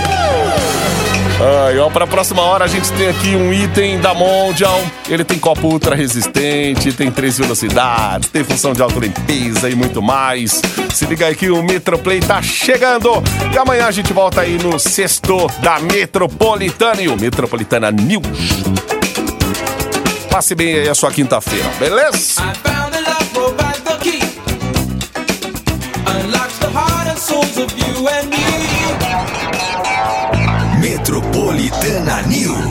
Ai, 1.45 1.77
ó, 1.77 1.91
pra 1.91 2.07
próxima 2.07 2.41
hora 2.41 2.65
a 2.65 2.69
gente 2.69 2.93
tem 2.93 3.09
aqui 3.09 3.35
um 3.35 3.53
item 3.53 3.99
da 3.99 4.15
Mondial. 4.15 4.81
Ele 5.09 5.25
tem 5.25 5.41
copo 5.41 5.67
ultra 5.67 5.97
resistente, 5.97 6.93
tem 6.93 7.11
três 7.11 7.37
velocidades, 7.37 8.29
tem 8.29 8.45
função 8.45 8.73
de 8.73 8.81
autolimpeza 8.81 9.69
e 9.69 9.75
muito 9.75 10.01
mais. 10.01 10.63
Se 10.95 11.05
liga 11.05 11.27
aí 11.27 11.35
que 11.35 11.51
o 11.51 11.61
Metroplay 11.61 12.21
tá 12.21 12.41
chegando. 12.41 13.11
E 13.53 13.59
amanhã 13.59 13.87
a 13.87 13.91
gente 13.91 14.13
volta 14.13 14.43
aí 14.43 14.57
no 14.57 14.79
sexto 14.79 15.49
da 15.61 15.81
Metropolitana 15.81 17.03
e 17.03 17.09
o 17.09 17.17
Metropolitana 17.17 17.91
News. 17.91 18.23
Passe 20.31 20.55
bem 20.55 20.75
aí 20.77 20.89
a 20.89 20.95
sua 20.95 21.11
quinta-feira, 21.11 21.69
beleza? 21.81 22.41